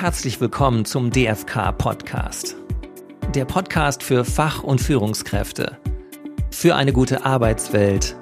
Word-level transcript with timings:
Herzlich 0.00 0.40
willkommen 0.40 0.84
zum 0.84 1.10
DFK 1.10 1.72
Podcast. 1.76 2.54
Der 3.34 3.44
Podcast 3.44 4.04
für 4.04 4.24
Fach- 4.24 4.62
und 4.62 4.80
Führungskräfte. 4.80 5.76
Für 6.52 6.76
eine 6.76 6.92
gute 6.92 7.24
Arbeitswelt. 7.24 8.14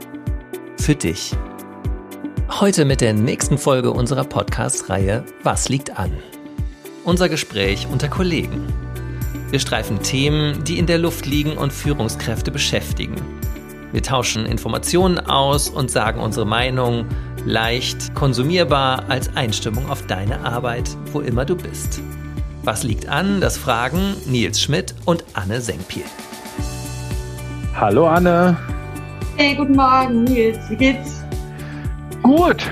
Für 0.79 0.95
dich. 0.95 1.37
Heute 2.49 2.87
mit 2.87 3.03
der 3.03 3.13
nächsten 3.13 3.59
Folge 3.59 3.91
unserer 3.91 4.25
Podcast-Reihe 4.25 5.27
Was 5.43 5.69
liegt 5.69 5.99
an? 5.99 6.13
Unser 7.05 7.29
Gespräch 7.29 7.87
unter 7.93 8.09
Kollegen. 8.09 8.73
Wir 9.51 9.59
streifen 9.59 10.01
Themen, 10.03 10.65
die 10.65 10.79
in 10.79 10.87
der 10.87 10.99
Luft 10.99 11.27
liegen 11.27 11.59
und 11.59 11.75
Führungskräfte 11.75 12.51
beschäftigen. 12.51 13.17
Wir 13.93 14.03
tauschen 14.03 14.47
Informationen 14.47 15.21
aus 15.21 15.69
und 15.69 15.91
sagen 15.91 16.21
unsere 16.21 16.47
Meinung 16.47 17.05
leicht 17.47 18.13
konsumierbar 18.15 19.05
als 19.09 19.35
Einstimmung 19.37 19.89
auf 19.89 20.05
deine 20.07 20.45
Arbeit, 20.45 20.91
wo 21.13 21.21
immer 21.21 21.45
du 21.45 21.57
bist. 21.57 22.03
Was 22.65 22.83
liegt 22.83 23.09
an? 23.09 23.41
Das 23.41 23.57
fragen 23.57 24.17
Nils 24.27 24.61
Schmidt 24.61 24.97
und 25.05 25.25
Anne 25.35 25.61
Senkpiel. 25.61 26.03
Hallo 27.75 28.09
Anne. 28.09 28.57
Hey, 29.37 29.55
guten 29.55 29.77
Morgen 29.77 30.25
Nils, 30.25 30.59
wie 30.69 30.77
geht's? 30.77 31.23
Gut, 32.23 32.69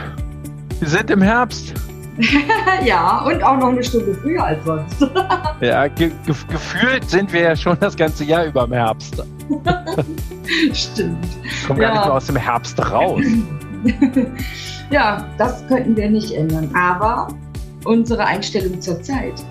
wir 0.81 0.89
sind 0.89 1.09
im 1.09 1.23
Herbst. 1.23 1.73
ja, 2.85 3.23
und 3.25 3.43
auch 3.45 3.57
noch 3.57 3.69
eine 3.69 3.85
Stunde 3.85 4.15
früher 4.15 4.45
als 4.45 4.65
sonst. 4.65 5.01
ja, 5.61 5.87
ge 5.87 6.11
ge 6.27 6.35
gefühlt 6.49 7.09
sind 7.09 7.33
wir 7.33 7.43
ja 7.43 7.57
schon 7.57 7.79
das 7.79 7.95
ganze 7.95 8.25
Jahr 8.25 8.47
über 8.47 8.65
im 8.65 8.73
Herbst. 8.73 9.23
Stimmt. 10.73 11.27
Kommen 11.67 11.81
ja. 11.81 11.89
gar 11.89 11.95
nicht 11.95 12.05
mehr 12.07 12.15
aus 12.15 12.27
dem 12.27 12.37
Herbst 12.37 12.79
raus. 12.91 13.23
ja, 14.91 15.27
das 15.39 15.67
könnten 15.69 15.97
wir 15.97 16.11
nicht 16.11 16.33
ändern. 16.33 16.71
Aber 16.75 17.29
unsere 17.85 18.25
Einstellung 18.25 18.81
zur 18.81 19.01
Zeit. 19.03 19.45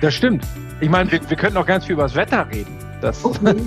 Das 0.00 0.14
stimmt. 0.14 0.46
Ich 0.80 0.90
meine, 0.90 1.10
wir, 1.10 1.20
wir 1.28 1.36
könnten 1.36 1.56
auch 1.56 1.66
ganz 1.66 1.86
viel 1.86 1.94
über 1.94 2.02
das 2.04 2.14
Wetter 2.14 2.46
reden. 2.50 2.76
Das, 3.00 3.24
okay. 3.24 3.56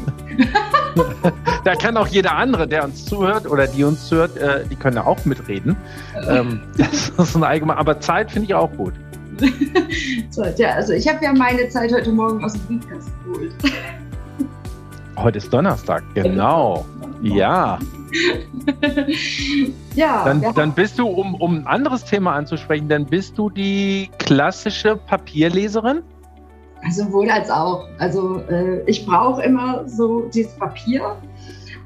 da 1.64 1.76
kann 1.76 1.98
auch 1.98 2.08
jeder 2.08 2.36
andere, 2.36 2.68
der 2.68 2.84
uns 2.84 3.06
zuhört 3.06 3.50
oder 3.50 3.68
die 3.68 3.84
uns 3.84 4.08
zuhört, 4.08 4.38
äh, 4.38 4.66
die 4.70 4.76
können 4.76 4.98
ja 4.98 5.06
auch 5.06 5.24
mitreden. 5.26 5.76
Ähm, 6.28 6.62
das 6.78 7.10
ist 7.10 7.36
ein 7.36 7.44
allgemein, 7.44 7.78
aber 7.78 8.00
Zeit 8.00 8.32
finde 8.32 8.48
ich 8.48 8.54
auch 8.54 8.72
gut. 8.74 8.94
Zeit, 10.32 10.60
ja, 10.60 10.72
also 10.72 10.94
ich 10.94 11.08
habe 11.08 11.24
ja 11.24 11.34
meine 11.34 11.70
Zeit 11.70 11.94
heute 11.94 12.12
Morgen 12.12 12.44
aus 12.44 12.54
dem 12.54 12.80
Briefkasten 12.80 13.14
geholt. 13.26 13.54
Heute 15.16 15.38
ist 15.38 15.54
Donnerstag, 15.54 16.04
genau. 16.14 16.86
Ja. 17.22 17.80
ja. 19.96 20.26
Dann, 20.26 20.54
dann 20.56 20.74
bist 20.74 21.00
du, 21.00 21.08
um, 21.08 21.36
um 21.36 21.60
ein 21.60 21.68
anderes 21.68 22.06
Thema 22.06 22.34
anzusprechen, 22.34 22.88
dann 22.88 23.06
bist 23.06 23.38
du 23.38 23.50
die 23.50 24.10
klassische 24.20 24.96
Papierleserin? 24.96 26.02
Also 26.84 27.04
sowohl 27.04 27.30
als 27.30 27.50
auch. 27.50 27.88
Also 27.98 28.42
äh, 28.50 28.82
ich 28.86 29.06
brauche 29.06 29.44
immer 29.44 29.88
so 29.88 30.30
dieses 30.34 30.54
Papier. 30.54 31.18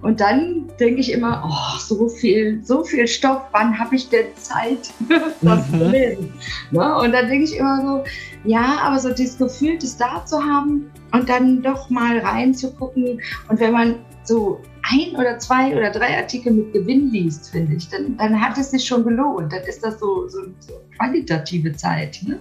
Und 0.01 0.19
dann 0.19 0.69
denke 0.81 0.99
ich 0.99 1.13
immer, 1.13 1.43
oh, 1.47 1.79
so 1.79 2.09
viel, 2.09 2.61
so 2.63 2.83
viel 2.83 3.07
Stoff, 3.07 3.41
wann 3.53 3.79
habe 3.79 3.95
ich 3.95 4.09
denn 4.09 4.25
Zeit, 4.35 4.91
das 5.41 5.69
mhm. 5.69 5.79
zu 5.79 5.85
lesen? 5.89 6.33
Ne? 6.71 6.97
Und 6.97 7.13
dann 7.13 7.29
denke 7.29 7.45
ich 7.45 7.55
immer 7.55 7.81
so, 7.81 8.03
ja, 8.43 8.79
aber 8.81 8.99
so 8.99 9.13
dieses 9.13 9.37
Gefühl, 9.37 9.77
das 9.79 9.95
da 9.95 10.25
zu 10.25 10.43
haben 10.43 10.91
und 11.13 11.29
dann 11.29 11.61
doch 11.61 11.89
mal 11.89 12.19
reinzugucken. 12.19 13.21
Und 13.47 13.59
wenn 13.61 13.71
man 13.71 13.95
so 14.23 14.61
ein 14.83 15.15
oder 15.15 15.39
zwei 15.39 15.75
oder 15.75 15.91
drei 15.91 16.17
Artikel 16.17 16.53
mit 16.53 16.73
Gewinn 16.73 17.11
liest, 17.11 17.51
finde 17.51 17.75
ich, 17.75 17.89
dann, 17.89 18.17
dann 18.17 18.39
hat 18.39 18.57
es 18.57 18.71
sich 18.71 18.85
schon 18.85 19.03
gelohnt. 19.03 19.51
Dann 19.51 19.63
ist 19.63 19.83
das 19.83 19.99
so, 19.99 20.27
so, 20.27 20.39
so 20.59 20.73
qualitative 20.97 21.73
Zeit. 21.73 22.19
Ne? 22.25 22.39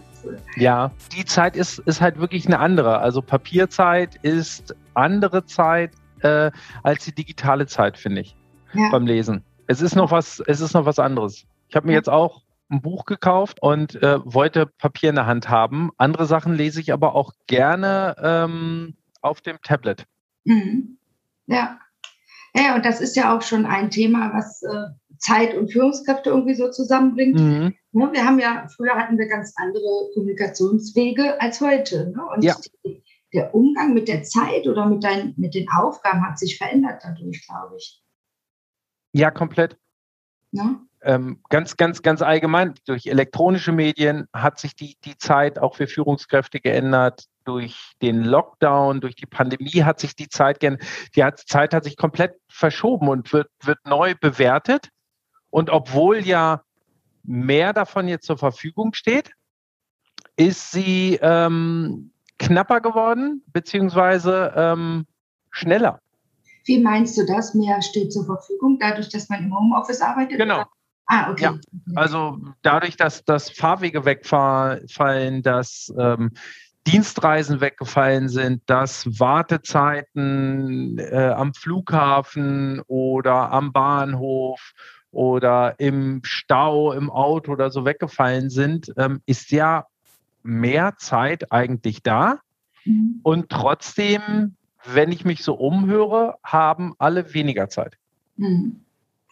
Ja, 0.56 0.92
die 1.16 1.24
Zeit 1.24 1.56
ist, 1.56 1.78
ist 1.80 2.00
halt 2.00 2.19
wirklich 2.19 2.47
eine 2.47 2.58
andere. 2.58 2.98
Also 2.98 3.22
Papierzeit 3.22 4.16
ist 4.22 4.74
andere 4.94 5.44
Zeit 5.44 5.92
äh, 6.20 6.51
als 6.83 7.05
die 7.05 7.14
digitale 7.14 7.67
Zeit, 7.67 7.96
finde 7.96 8.23
ich, 8.23 8.36
ja. 8.74 8.89
beim 8.90 9.07
Lesen. 9.07 9.45
Es 9.67 9.80
ist 9.80 9.96
noch 9.96 10.11
was, 10.11 10.42
es 10.46 10.61
ist 10.61 10.74
noch 10.74 10.84
was 10.84 10.98
anderes. 10.98 11.45
Ich 11.68 11.77
habe 11.77 11.86
mir 11.86 11.95
jetzt 11.95 12.11
auch 12.11 12.42
ein 12.70 12.83
Buch 12.83 13.05
gekauft 13.05 13.62
und 13.62 14.02
äh, 14.02 14.18
wollte 14.24 14.67
Papier 14.67 15.11
in 15.11 15.17
der 15.17 15.27
Hand 15.27 15.48
haben. 15.48 15.90
Andere 15.96 16.27
Sachen 16.27 16.55
lese 16.55 16.80
ich 16.80 16.92
aber 16.92 17.14
auch 17.14 17.33
gerne 17.46 18.17
ähm, 18.23 18.95
auf 19.20 19.40
dem 19.40 19.58
Tablet. 19.62 20.07
Mhm. 20.45 20.98
Ja. 21.47 21.79
Ja, 22.55 22.75
und 22.75 22.85
das 22.85 23.01
ist 23.01 23.17
ja 23.17 23.35
auch 23.35 23.42
schon 23.42 23.64
ein 23.64 23.91
Thema, 23.91 24.33
was 24.35 24.63
äh, 24.63 24.91
Zeit 25.19 25.55
und 25.55 25.73
Führungskräfte 25.73 26.30
irgendwie 26.30 26.55
so 26.55 26.70
zusammenbringt. 26.70 27.39
Mhm. 27.41 27.75
Ne, 27.92 28.13
wir 28.13 28.25
haben 28.25 28.39
ja, 28.39 28.67
früher 28.77 28.95
hatten 28.95 29.17
wir 29.19 29.27
ganz 29.27 29.55
andere 29.57 30.11
Kommunikationswege 30.14 31.41
als 31.41 31.61
heute. 31.61 32.11
Ne? 32.11 32.23
Und 32.35 32.45
ja. 32.45 32.57
die, 32.85 33.02
der 33.33 33.55
Umgang 33.55 33.95
mit 33.95 34.08
der 34.08 34.23
Zeit 34.23 34.67
oder 34.67 34.86
mit, 34.86 35.02
dein, 35.05 35.35
mit 35.36 35.55
den 35.55 35.69
Aufgaben 35.70 36.27
hat 36.27 36.39
sich 36.39 36.58
verändert 36.58 37.02
dadurch, 37.02 37.47
glaube 37.47 37.77
ich. 37.77 38.02
Ja, 39.13 39.31
komplett. 39.31 39.79
Ja? 40.51 40.81
Ähm, 41.02 41.41
ganz, 41.48 41.77
ganz, 41.77 42.02
ganz 42.02 42.23
allgemein, 42.23 42.75
durch 42.86 43.07
elektronische 43.07 43.73
Medien 43.73 44.27
hat 44.33 44.58
sich 44.58 44.77
die, 44.77 44.97
die 45.05 45.17
Zeit 45.17 45.58
auch 45.58 45.77
für 45.77 45.86
Führungskräfte 45.86 46.61
geändert. 46.61 47.25
Durch 47.45 47.92
den 48.01 48.23
Lockdown, 48.23 49.01
durch 49.01 49.17
die 49.17 49.27
Pandemie 49.27 49.83
hat 49.83 50.01
sich 50.01 50.14
die 50.14 50.29
Zeit. 50.29 50.63
Die 50.63 50.70
Zeit 51.47 51.75
hat 51.75 51.85
sich 51.85 51.97
komplett 51.97 52.35
verschoben 52.48 53.08
und 53.08 53.33
wird, 53.33 53.48
wird 53.63 53.79
neu 53.85 54.14
bewertet. 54.20 54.89
Und 55.51 55.70
obwohl 55.70 56.19
ja 56.19 56.63
mehr 57.23 57.73
davon 57.73 58.08
jetzt 58.08 58.27
zur 58.27 58.39
Verfügung 58.39 58.95
steht, 58.95 59.33
ist 60.36 60.70
sie 60.70 61.19
ähm, 61.20 62.13
knapper 62.39 62.81
geworden, 62.81 63.42
beziehungsweise 63.52 64.52
ähm, 64.57 65.07
schneller. 65.51 66.01
Wie 66.64 66.79
meinst 66.79 67.19
du 67.19 67.27
das? 67.27 67.55
Mehr 67.55 67.83
steht 67.83 68.13
zur 68.13 68.25
Verfügung, 68.25 68.79
dadurch, 68.81 69.08
dass 69.08 69.29
man 69.29 69.45
im 69.45 69.57
Homeoffice 69.57 70.01
arbeitet? 70.01 70.39
Genau. 70.39 70.64
Ah, 71.07 71.31
okay. 71.31 71.42
Ja, 71.42 71.58
also 71.97 72.39
dadurch, 72.63 72.97
dass, 72.97 73.25
dass 73.25 73.51
Fahrwege 73.51 74.05
wegfallen, 74.05 75.42
dass 75.42 75.92
ähm, 75.98 76.31
Dienstreisen 76.87 77.61
weggefallen 77.61 78.29
sind, 78.29 78.63
dass 78.67 79.07
Wartezeiten 79.20 80.98
äh, 80.98 81.33
am 81.37 81.55
Flughafen 81.55 82.81
oder 82.89 83.53
am 83.53 83.73
Bahnhof 83.73 84.73
oder 85.13 85.79
im 85.79 86.20
Stau, 86.25 86.93
im 86.93 87.11
Auto 87.11 87.53
oder 87.53 87.70
so 87.70 87.85
weggefallen 87.85 88.51
sind, 88.51 88.93
ähm, 88.97 89.20
ist 89.27 89.51
ja 89.53 89.87
mehr 90.43 90.95
Zeit 90.98 91.53
eigentlich 91.53 92.03
da. 92.03 92.41
Mhm. 92.85 93.20
Und 93.23 93.49
trotzdem, 93.49 94.57
wenn 94.85 95.13
ich 95.13 95.25
mich 95.25 95.45
so 95.45 95.55
umhöre, 95.55 96.39
haben 96.43 96.95
alle 96.99 97.33
weniger 97.33 97.69
Zeit. 97.69 97.97
Mhm. 98.37 98.81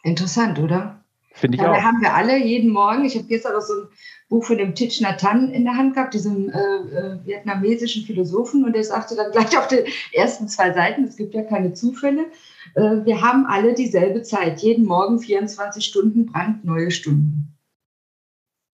Interessant, 0.02 0.58
oder? 0.58 0.99
Finde 1.32 1.56
ich 1.56 1.62
ja, 1.62 1.72
auch. 1.72 1.80
haben 1.80 2.00
wir 2.00 2.14
alle 2.14 2.36
jeden 2.36 2.70
Morgen. 2.70 3.04
Ich 3.04 3.14
habe 3.16 3.26
gestern 3.26 3.56
auch 3.56 3.62
so 3.62 3.72
ein 3.74 3.88
Buch 4.28 4.44
von 4.44 4.58
dem 4.58 4.74
Thich 4.74 5.00
Nhat 5.00 5.22
Hanh 5.22 5.50
in 5.52 5.64
der 5.64 5.76
Hand 5.76 5.94
gehabt, 5.94 6.14
diesem 6.14 6.50
äh, 6.50 6.58
äh, 6.58 7.24
vietnamesischen 7.24 8.04
Philosophen. 8.04 8.64
Und 8.64 8.74
der 8.74 8.84
sagte 8.84 9.16
dann 9.16 9.30
gleich 9.32 9.56
auf 9.56 9.68
den 9.68 9.84
ersten 10.12 10.48
zwei 10.48 10.72
Seiten, 10.72 11.04
es 11.04 11.16
gibt 11.16 11.34
ja 11.34 11.42
keine 11.42 11.72
Zufälle, 11.72 12.26
äh, 12.74 13.04
wir 13.04 13.20
haben 13.20 13.46
alle 13.46 13.74
dieselbe 13.74 14.22
Zeit. 14.22 14.60
Jeden 14.60 14.84
Morgen 14.84 15.18
24 15.18 15.84
Stunden, 15.84 16.26
brandneue 16.26 16.90
Stunden. 16.90 17.56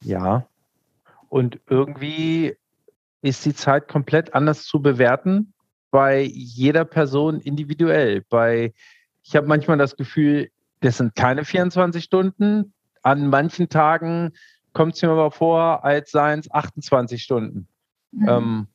Ja, 0.02 0.46
und 1.28 1.60
irgendwie 1.68 2.56
ist 3.22 3.44
die 3.44 3.54
Zeit 3.54 3.88
komplett 3.88 4.34
anders 4.34 4.64
zu 4.64 4.80
bewerten 4.80 5.52
bei 5.90 6.22
jeder 6.22 6.84
Person 6.84 7.40
individuell. 7.40 8.22
Bei, 8.28 8.72
ich 9.22 9.34
habe 9.34 9.46
manchmal 9.46 9.78
das 9.78 9.96
Gefühl, 9.96 10.50
das 10.80 10.98
sind 10.98 11.14
keine 11.14 11.44
24 11.44 12.04
Stunden. 12.04 12.72
An 13.02 13.28
manchen 13.28 13.68
Tagen 13.68 14.32
kommt 14.72 14.94
es 14.94 15.02
mir 15.02 15.10
aber 15.10 15.30
vor, 15.30 15.84
als 15.84 16.10
seien 16.10 16.40
es 16.40 16.50
28 16.50 17.22
Stunden. 17.22 17.68
Mhm. 18.12 18.28
Ähm, 18.28 18.66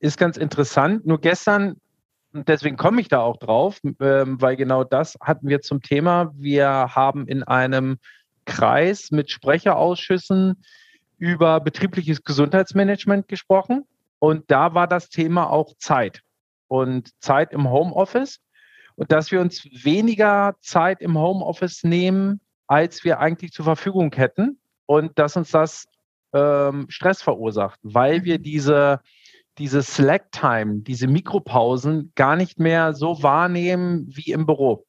ist 0.00 0.18
ganz 0.18 0.36
interessant. 0.36 1.06
Nur 1.06 1.20
gestern 1.20 1.76
und 2.32 2.48
deswegen 2.48 2.76
komme 2.76 3.00
ich 3.00 3.08
da 3.08 3.20
auch 3.20 3.38
drauf, 3.38 3.80
ähm, 4.00 4.40
weil 4.40 4.56
genau 4.56 4.84
das 4.84 5.16
hatten 5.20 5.48
wir 5.48 5.60
zum 5.60 5.80
Thema. 5.80 6.30
Wir 6.34 6.68
haben 6.94 7.26
in 7.26 7.42
einem 7.42 7.98
Kreis 8.44 9.10
mit 9.10 9.30
Sprecherausschüssen 9.30 10.62
über 11.16 11.60
betriebliches 11.60 12.22
Gesundheitsmanagement 12.22 13.28
gesprochen. 13.28 13.84
Und 14.18 14.50
da 14.50 14.74
war 14.74 14.86
das 14.86 15.08
Thema 15.08 15.50
auch 15.50 15.74
Zeit 15.78 16.22
und 16.66 17.10
Zeit 17.22 17.52
im 17.52 17.70
Homeoffice. 17.70 18.40
Und 18.98 19.12
dass 19.12 19.30
wir 19.30 19.40
uns 19.40 19.64
weniger 19.64 20.56
Zeit 20.60 21.00
im 21.00 21.16
Homeoffice 21.16 21.84
nehmen, 21.84 22.40
als 22.66 23.04
wir 23.04 23.20
eigentlich 23.20 23.52
zur 23.52 23.64
Verfügung 23.64 24.12
hätten. 24.14 24.58
Und 24.86 25.18
dass 25.18 25.36
uns 25.36 25.50
das 25.50 25.86
ähm, 26.32 26.86
Stress 26.88 27.22
verursacht, 27.22 27.78
weil 27.82 28.24
wir 28.24 28.38
diese 28.38 29.00
diese 29.58 29.82
Slack-Time, 29.82 30.82
diese 30.82 31.08
Mikropausen 31.08 32.12
gar 32.14 32.36
nicht 32.36 32.60
mehr 32.60 32.94
so 32.94 33.22
wahrnehmen 33.22 34.06
wie 34.08 34.30
im 34.30 34.46
Büro. 34.46 34.86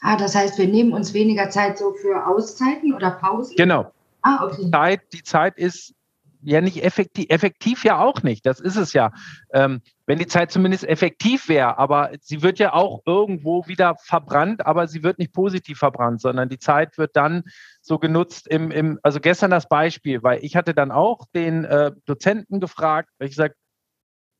Ah, 0.00 0.16
das 0.16 0.34
heißt, 0.34 0.58
wir 0.58 0.68
nehmen 0.68 0.92
uns 0.92 1.12
weniger 1.12 1.50
Zeit 1.50 1.78
so 1.78 1.92
für 1.92 2.26
Auszeiten 2.26 2.94
oder 2.94 3.10
Pausen? 3.10 3.56
Genau. 3.56 3.92
Ah, 4.22 4.44
okay. 4.44 4.70
Zeit, 4.70 5.00
die 5.12 5.22
Zeit 5.22 5.58
ist 5.58 5.94
ja 6.42 6.60
nicht 6.60 6.82
effektiv, 6.82 7.26
effektiv 7.28 7.84
ja 7.84 7.98
auch 7.98 8.22
nicht. 8.22 8.46
Das 8.46 8.60
ist 8.60 8.76
es 8.76 8.92
ja. 8.92 9.12
Ähm, 9.52 9.80
wenn 10.06 10.18
die 10.18 10.26
Zeit 10.26 10.50
zumindest 10.50 10.84
effektiv 10.84 11.48
wäre, 11.48 11.78
aber 11.78 12.10
sie 12.20 12.42
wird 12.42 12.58
ja 12.58 12.72
auch 12.72 13.02
irgendwo 13.06 13.66
wieder 13.66 13.96
verbrannt, 13.96 14.64
aber 14.64 14.88
sie 14.88 15.02
wird 15.02 15.18
nicht 15.18 15.32
positiv 15.32 15.78
verbrannt, 15.78 16.20
sondern 16.20 16.48
die 16.48 16.58
Zeit 16.58 16.98
wird 16.98 17.16
dann 17.16 17.44
so 17.82 17.98
genutzt 17.98 18.48
im, 18.48 18.70
im 18.70 18.98
also 19.02 19.20
gestern 19.20 19.50
das 19.50 19.68
Beispiel, 19.68 20.22
weil 20.22 20.44
ich 20.44 20.56
hatte 20.56 20.74
dann 20.74 20.90
auch 20.90 21.26
den 21.34 21.64
äh, 21.64 21.92
Dozenten 22.06 22.60
gefragt, 22.60 23.10
ich 23.20 23.30
gesagt, 23.30 23.56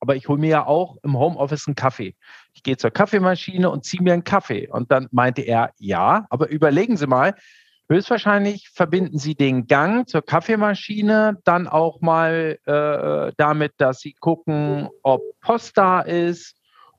aber 0.00 0.16
ich 0.16 0.28
hole 0.28 0.38
mir 0.38 0.48
ja 0.50 0.66
auch 0.66 0.96
im 1.02 1.18
Homeoffice 1.18 1.66
einen 1.66 1.74
Kaffee. 1.74 2.14
Ich 2.54 2.62
gehe 2.62 2.76
zur 2.76 2.90
Kaffeemaschine 2.90 3.68
und 3.68 3.84
ziehe 3.84 4.02
mir 4.02 4.12
einen 4.12 4.24
Kaffee. 4.24 4.68
Und 4.68 4.92
dann 4.92 5.08
meinte 5.10 5.42
er, 5.42 5.72
ja, 5.78 6.26
aber 6.30 6.48
überlegen 6.50 6.96
Sie 6.96 7.06
mal, 7.06 7.34
Höchstwahrscheinlich 7.90 8.68
verbinden 8.68 9.18
Sie 9.18 9.34
den 9.34 9.66
Gang 9.66 10.06
zur 10.06 10.22
Kaffeemaschine 10.22 11.38
dann 11.44 11.66
auch 11.66 12.02
mal 12.02 12.58
äh, 12.66 13.32
damit, 13.38 13.72
dass 13.78 14.00
Sie 14.00 14.12
gucken, 14.12 14.88
ob 15.02 15.22
Post 15.40 15.78
da 15.78 16.00
ist 16.00 16.54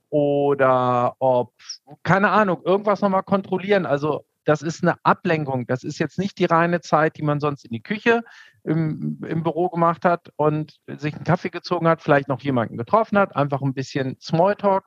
oder 0.09 1.15
ob, 1.19 1.53
keine 2.01 2.31
Ahnung, 2.31 2.61
irgendwas 2.65 3.01
nochmal 3.01 3.21
kontrollieren. 3.21 3.85
Also 3.85 4.25
das 4.45 4.63
ist 4.63 4.81
eine 4.81 4.95
Ablenkung. 5.03 5.67
Das 5.67 5.83
ist 5.83 5.99
jetzt 5.99 6.17
nicht 6.17 6.39
die 6.39 6.45
reine 6.45 6.81
Zeit, 6.81 7.17
die 7.17 7.21
man 7.21 7.39
sonst 7.39 7.65
in 7.65 7.71
die 7.71 7.83
Küche 7.83 8.23
im, 8.63 9.19
im 9.27 9.43
Büro 9.43 9.69
gemacht 9.69 10.05
hat 10.05 10.31
und 10.37 10.79
sich 10.87 11.13
einen 11.13 11.23
Kaffee 11.23 11.51
gezogen 11.51 11.87
hat, 11.87 12.01
vielleicht 12.01 12.27
noch 12.27 12.41
jemanden 12.41 12.77
getroffen 12.77 13.19
hat, 13.19 13.35
einfach 13.35 13.61
ein 13.61 13.75
bisschen 13.75 14.17
Smalltalk, 14.19 14.85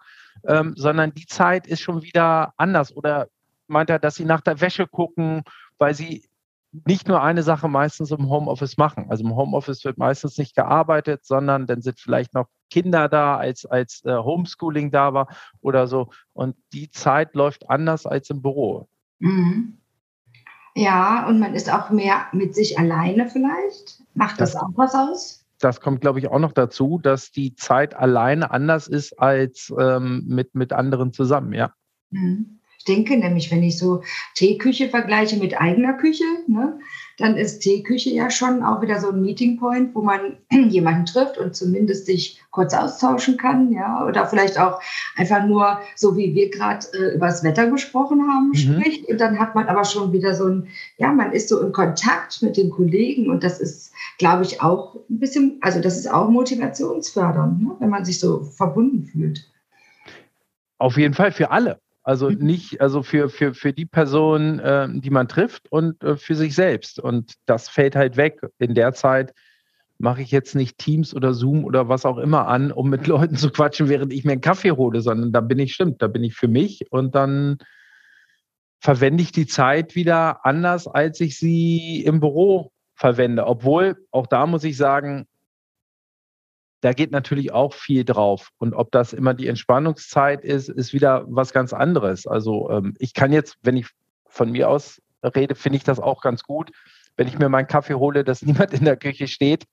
ähm, 0.48 0.74
sondern 0.76 1.14
die 1.14 1.26
Zeit 1.26 1.68
ist 1.68 1.80
schon 1.80 2.02
wieder 2.02 2.54
anders. 2.56 2.96
Oder 2.96 3.28
meint 3.68 3.88
er, 3.88 4.00
dass 4.00 4.16
sie 4.16 4.24
nach 4.24 4.40
der 4.40 4.60
Wäsche 4.60 4.88
gucken 4.88 5.42
weil 5.82 5.94
sie 5.94 6.22
nicht 6.86 7.08
nur 7.08 7.20
eine 7.22 7.42
Sache 7.42 7.68
meistens 7.68 8.12
im 8.12 8.30
Homeoffice 8.30 8.76
machen. 8.76 9.06
Also 9.10 9.24
im 9.24 9.34
Homeoffice 9.34 9.84
wird 9.84 9.98
meistens 9.98 10.38
nicht 10.38 10.54
gearbeitet, 10.54 11.24
sondern 11.24 11.66
dann 11.66 11.82
sind 11.82 11.98
vielleicht 11.98 12.34
noch 12.34 12.46
Kinder 12.70 13.08
da, 13.08 13.36
als, 13.36 13.66
als 13.66 14.04
äh, 14.04 14.16
Homeschooling 14.16 14.92
da 14.92 15.12
war 15.12 15.26
oder 15.60 15.88
so. 15.88 16.10
Und 16.34 16.54
die 16.72 16.88
Zeit 16.92 17.34
läuft 17.34 17.68
anders 17.68 18.06
als 18.06 18.30
im 18.30 18.42
Büro. 18.42 18.88
Mhm. 19.18 19.78
Ja, 20.76 21.26
und 21.26 21.40
man 21.40 21.54
ist 21.54 21.70
auch 21.70 21.90
mehr 21.90 22.26
mit 22.32 22.54
sich 22.54 22.78
alleine 22.78 23.28
vielleicht. 23.28 24.00
Macht 24.14 24.40
das, 24.40 24.52
das 24.52 24.62
auch 24.62 24.70
was 24.76 24.94
aus? 24.94 25.44
Das 25.58 25.80
kommt, 25.80 26.00
glaube 26.00 26.20
ich, 26.20 26.28
auch 26.28 26.38
noch 26.38 26.52
dazu, 26.52 27.00
dass 27.02 27.32
die 27.32 27.56
Zeit 27.56 27.96
alleine 27.96 28.52
anders 28.52 28.86
ist 28.86 29.18
als 29.18 29.74
ähm, 29.76 30.22
mit, 30.28 30.54
mit 30.54 30.72
anderen 30.72 31.12
zusammen, 31.12 31.52
ja. 31.52 31.74
Mhm. 32.10 32.60
Denke 32.84 33.16
nämlich, 33.16 33.50
wenn 33.50 33.62
ich 33.62 33.78
so 33.78 34.02
Teeküche 34.34 34.88
vergleiche 34.88 35.36
mit 35.36 35.60
eigener 35.60 35.94
Küche, 35.94 36.24
ne, 36.46 36.78
dann 37.18 37.36
ist 37.36 37.60
Teeküche 37.60 38.10
ja 38.10 38.30
schon 38.30 38.62
auch 38.62 38.82
wieder 38.82 38.98
so 38.98 39.10
ein 39.10 39.20
Meeting 39.20 39.58
Point, 39.58 39.94
wo 39.94 40.02
man 40.02 40.38
jemanden 40.50 41.06
trifft 41.06 41.38
und 41.38 41.54
zumindest 41.54 42.06
sich 42.06 42.40
kurz 42.50 42.74
austauschen 42.74 43.36
kann, 43.36 43.70
ja, 43.72 44.04
oder 44.06 44.26
vielleicht 44.26 44.58
auch 44.58 44.80
einfach 45.16 45.44
nur, 45.44 45.80
so 45.94 46.16
wie 46.16 46.34
wir 46.34 46.50
gerade 46.50 46.86
äh, 46.94 47.14
über 47.14 47.26
das 47.26 47.44
Wetter 47.44 47.70
gesprochen 47.70 48.22
haben, 48.28 48.48
mhm. 48.48 48.54
spricht. 48.54 49.08
Und 49.08 49.20
dann 49.20 49.38
hat 49.38 49.54
man 49.54 49.68
aber 49.68 49.84
schon 49.84 50.12
wieder 50.12 50.34
so 50.34 50.46
ein, 50.46 50.68
ja, 50.96 51.12
man 51.12 51.32
ist 51.32 51.48
so 51.48 51.60
in 51.60 51.72
Kontakt 51.72 52.42
mit 52.42 52.56
den 52.56 52.70
Kollegen 52.70 53.30
und 53.30 53.44
das 53.44 53.60
ist, 53.60 53.92
glaube 54.18 54.42
ich, 54.42 54.60
auch 54.60 54.96
ein 55.08 55.18
bisschen, 55.18 55.58
also 55.60 55.80
das 55.80 55.96
ist 55.96 56.10
auch 56.10 56.28
motivationsfördernd, 56.28 57.62
ne, 57.62 57.70
wenn 57.78 57.90
man 57.90 58.04
sich 58.04 58.18
so 58.18 58.42
verbunden 58.42 59.04
fühlt. 59.04 59.48
Auf 60.78 60.96
jeden 60.96 61.14
Fall 61.14 61.30
für 61.30 61.50
alle. 61.50 61.78
Also 62.02 62.30
mhm. 62.30 62.38
nicht, 62.38 62.80
also 62.80 63.02
für, 63.02 63.28
für, 63.28 63.54
für 63.54 63.72
die 63.72 63.86
Person, 63.86 64.58
äh, 64.58 64.88
die 64.90 65.10
man 65.10 65.28
trifft 65.28 65.70
und 65.70 66.02
äh, 66.02 66.16
für 66.16 66.34
sich 66.34 66.54
selbst. 66.54 66.98
Und 66.98 67.34
das 67.46 67.68
fällt 67.68 67.94
halt 67.94 68.16
weg. 68.16 68.40
In 68.58 68.74
der 68.74 68.92
Zeit 68.92 69.32
mache 69.98 70.22
ich 70.22 70.32
jetzt 70.32 70.56
nicht 70.56 70.78
Teams 70.78 71.14
oder 71.14 71.32
Zoom 71.32 71.64
oder 71.64 71.88
was 71.88 72.04
auch 72.04 72.18
immer 72.18 72.48
an, 72.48 72.72
um 72.72 72.90
mit 72.90 73.06
Leuten 73.06 73.36
zu 73.36 73.50
quatschen, 73.50 73.88
während 73.88 74.12
ich 74.12 74.24
mir 74.24 74.32
einen 74.32 74.40
Kaffee 74.40 74.72
hole, 74.72 75.00
sondern 75.00 75.32
da 75.32 75.40
bin 75.40 75.58
ich, 75.60 75.74
stimmt, 75.74 76.02
da 76.02 76.08
bin 76.08 76.24
ich 76.24 76.34
für 76.34 76.48
mich 76.48 76.90
und 76.90 77.14
dann 77.14 77.58
verwende 78.80 79.22
ich 79.22 79.30
die 79.30 79.46
Zeit 79.46 79.94
wieder 79.94 80.44
anders, 80.44 80.88
als 80.88 81.20
ich 81.20 81.38
sie 81.38 82.02
im 82.04 82.18
Büro 82.18 82.72
verwende. 82.96 83.46
Obwohl, 83.46 83.96
auch 84.10 84.26
da 84.26 84.44
muss 84.46 84.64
ich 84.64 84.76
sagen, 84.76 85.26
da 86.82 86.92
geht 86.92 87.12
natürlich 87.12 87.52
auch 87.52 87.72
viel 87.72 88.04
drauf. 88.04 88.50
Und 88.58 88.74
ob 88.74 88.90
das 88.90 89.12
immer 89.12 89.34
die 89.34 89.46
Entspannungszeit 89.46 90.44
ist, 90.44 90.68
ist 90.68 90.92
wieder 90.92 91.24
was 91.28 91.52
ganz 91.52 91.72
anderes. 91.72 92.26
Also 92.26 92.70
ähm, 92.70 92.94
ich 92.98 93.14
kann 93.14 93.32
jetzt, 93.32 93.56
wenn 93.62 93.76
ich 93.76 93.86
von 94.28 94.50
mir 94.50 94.68
aus 94.68 95.00
rede, 95.22 95.54
finde 95.54 95.76
ich 95.76 95.84
das 95.84 96.00
auch 96.00 96.20
ganz 96.20 96.42
gut, 96.42 96.72
wenn 97.16 97.28
ich 97.28 97.38
mir 97.38 97.48
meinen 97.48 97.68
Kaffee 97.68 97.94
hole, 97.94 98.24
dass 98.24 98.42
niemand 98.46 98.72
in 98.72 98.84
der 98.84 98.96
Küche 98.96 99.28
steht, 99.28 99.64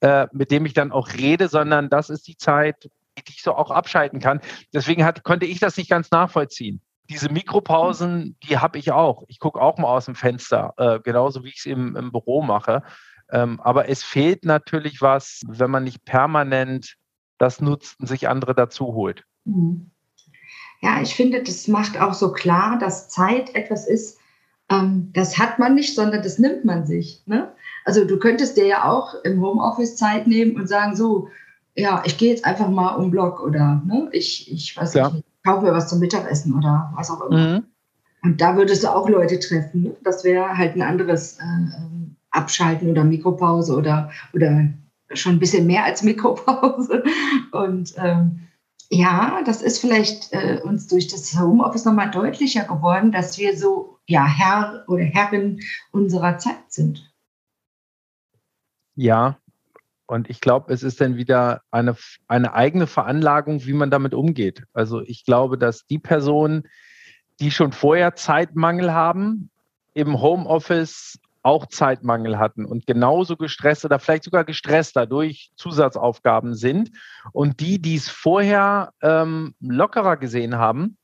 äh, 0.00 0.26
mit 0.32 0.50
dem 0.50 0.66
ich 0.66 0.74
dann 0.74 0.92
auch 0.92 1.08
rede, 1.14 1.48
sondern 1.48 1.88
das 1.88 2.10
ist 2.10 2.28
die 2.28 2.36
Zeit, 2.36 2.90
die 3.16 3.32
ich 3.32 3.42
so 3.42 3.54
auch 3.54 3.70
abschalten 3.70 4.20
kann. 4.20 4.40
Deswegen 4.74 5.04
hat, 5.04 5.24
konnte 5.24 5.46
ich 5.46 5.60
das 5.60 5.76
nicht 5.78 5.88
ganz 5.88 6.10
nachvollziehen. 6.10 6.82
Diese 7.08 7.32
Mikropausen, 7.32 8.36
die 8.42 8.58
habe 8.58 8.78
ich 8.78 8.92
auch. 8.92 9.24
Ich 9.28 9.38
gucke 9.38 9.58
auch 9.58 9.78
mal 9.78 9.88
aus 9.88 10.04
dem 10.04 10.14
Fenster, 10.14 10.74
äh, 10.76 11.00
genauso 11.00 11.42
wie 11.44 11.48
ich 11.48 11.60
es 11.60 11.66
im, 11.66 11.96
im 11.96 12.12
Büro 12.12 12.42
mache. 12.42 12.82
Ähm, 13.30 13.60
aber 13.60 13.88
es 13.88 14.02
fehlt 14.02 14.44
natürlich 14.44 15.02
was, 15.02 15.42
wenn 15.46 15.70
man 15.70 15.84
nicht 15.84 16.04
permanent 16.04 16.96
das 17.38 17.60
nutzt 17.60 17.98
und 18.00 18.06
sich 18.06 18.28
andere 18.28 18.54
dazu 18.54 18.94
holt. 18.94 19.24
Mhm. 19.44 19.90
Ja, 20.80 21.00
ich 21.02 21.14
finde, 21.14 21.42
das 21.42 21.68
macht 21.68 22.00
auch 22.00 22.14
so 22.14 22.32
klar, 22.32 22.78
dass 22.78 23.08
Zeit 23.08 23.54
etwas 23.54 23.86
ist, 23.86 24.18
ähm, 24.70 25.10
das 25.12 25.38
hat 25.38 25.58
man 25.58 25.74
nicht, 25.74 25.94
sondern 25.94 26.22
das 26.22 26.38
nimmt 26.38 26.64
man 26.64 26.86
sich. 26.86 27.22
Ne? 27.26 27.52
Also 27.84 28.04
du 28.04 28.18
könntest 28.18 28.56
dir 28.56 28.66
ja 28.66 28.84
auch 28.84 29.14
im 29.24 29.40
Homeoffice 29.40 29.96
Zeit 29.96 30.26
nehmen 30.26 30.56
und 30.56 30.68
sagen, 30.68 30.94
so, 30.94 31.28
ja, 31.74 32.02
ich 32.04 32.18
gehe 32.18 32.30
jetzt 32.30 32.44
einfach 32.44 32.68
mal 32.68 32.94
um 32.96 33.10
Block 33.10 33.40
oder 33.40 33.82
ne, 33.86 34.08
ich, 34.12 34.50
ich 34.52 34.76
weiß 34.76 34.94
ja. 34.94 35.10
nicht, 35.10 35.24
kaufe 35.44 35.64
mir 35.64 35.72
was 35.72 35.88
zum 35.88 36.00
Mittagessen 36.00 36.54
oder 36.54 36.92
was 36.96 37.10
auch 37.10 37.20
immer. 37.22 37.58
Mhm. 37.58 37.64
Und 38.22 38.40
da 38.40 38.56
würdest 38.56 38.82
du 38.82 38.88
auch 38.88 39.08
Leute 39.08 39.38
treffen. 39.38 39.82
Ne? 39.82 39.96
Das 40.02 40.24
wäre 40.24 40.56
halt 40.56 40.74
ein 40.74 40.82
anderes 40.82 41.38
äh, 41.38 41.44
ähm, 41.44 42.16
abschalten 42.38 42.90
oder 42.90 43.04
Mikropause 43.04 43.76
oder, 43.76 44.10
oder 44.32 44.68
schon 45.12 45.32
ein 45.32 45.38
bisschen 45.38 45.66
mehr 45.66 45.84
als 45.84 46.02
Mikropause. 46.02 47.02
Und 47.52 47.94
ähm, 47.96 48.48
ja, 48.90 49.42
das 49.44 49.60
ist 49.62 49.80
vielleicht 49.80 50.32
äh, 50.32 50.60
uns 50.62 50.86
durch 50.86 51.08
das 51.08 51.38
Homeoffice 51.38 51.84
nochmal 51.84 52.10
deutlicher 52.10 52.64
geworden, 52.64 53.12
dass 53.12 53.38
wir 53.38 53.56
so 53.56 53.98
ja 54.06 54.24
Herr 54.26 54.84
oder 54.86 55.04
Herrin 55.04 55.60
unserer 55.90 56.38
Zeit 56.38 56.64
sind. 56.68 57.12
Ja, 58.94 59.38
und 60.06 60.30
ich 60.30 60.40
glaube, 60.40 60.72
es 60.72 60.82
ist 60.82 61.02
dann 61.02 61.16
wieder 61.16 61.60
eine, 61.70 61.94
eine 62.28 62.54
eigene 62.54 62.86
Veranlagung, 62.86 63.66
wie 63.66 63.74
man 63.74 63.90
damit 63.90 64.14
umgeht. 64.14 64.64
Also 64.72 65.02
ich 65.02 65.24
glaube, 65.24 65.58
dass 65.58 65.86
die 65.86 65.98
Personen, 65.98 66.66
die 67.40 67.50
schon 67.50 67.72
vorher 67.72 68.14
Zeitmangel 68.14 68.92
haben, 68.92 69.50
im 69.92 70.20
Homeoffice 70.20 71.18
auch 71.42 71.66
Zeitmangel 71.66 72.38
hatten 72.38 72.64
und 72.64 72.86
genauso 72.86 73.36
gestresst 73.36 73.84
oder 73.84 73.98
vielleicht 73.98 74.24
sogar 74.24 74.44
gestresster 74.44 75.06
durch 75.06 75.50
Zusatzaufgaben 75.56 76.54
sind. 76.54 76.90
Und 77.32 77.60
die, 77.60 77.80
die 77.80 77.96
es 77.96 78.08
vorher 78.08 78.92
ähm, 79.02 79.54
lockerer 79.60 80.16
gesehen 80.16 80.56
haben, 80.56 80.96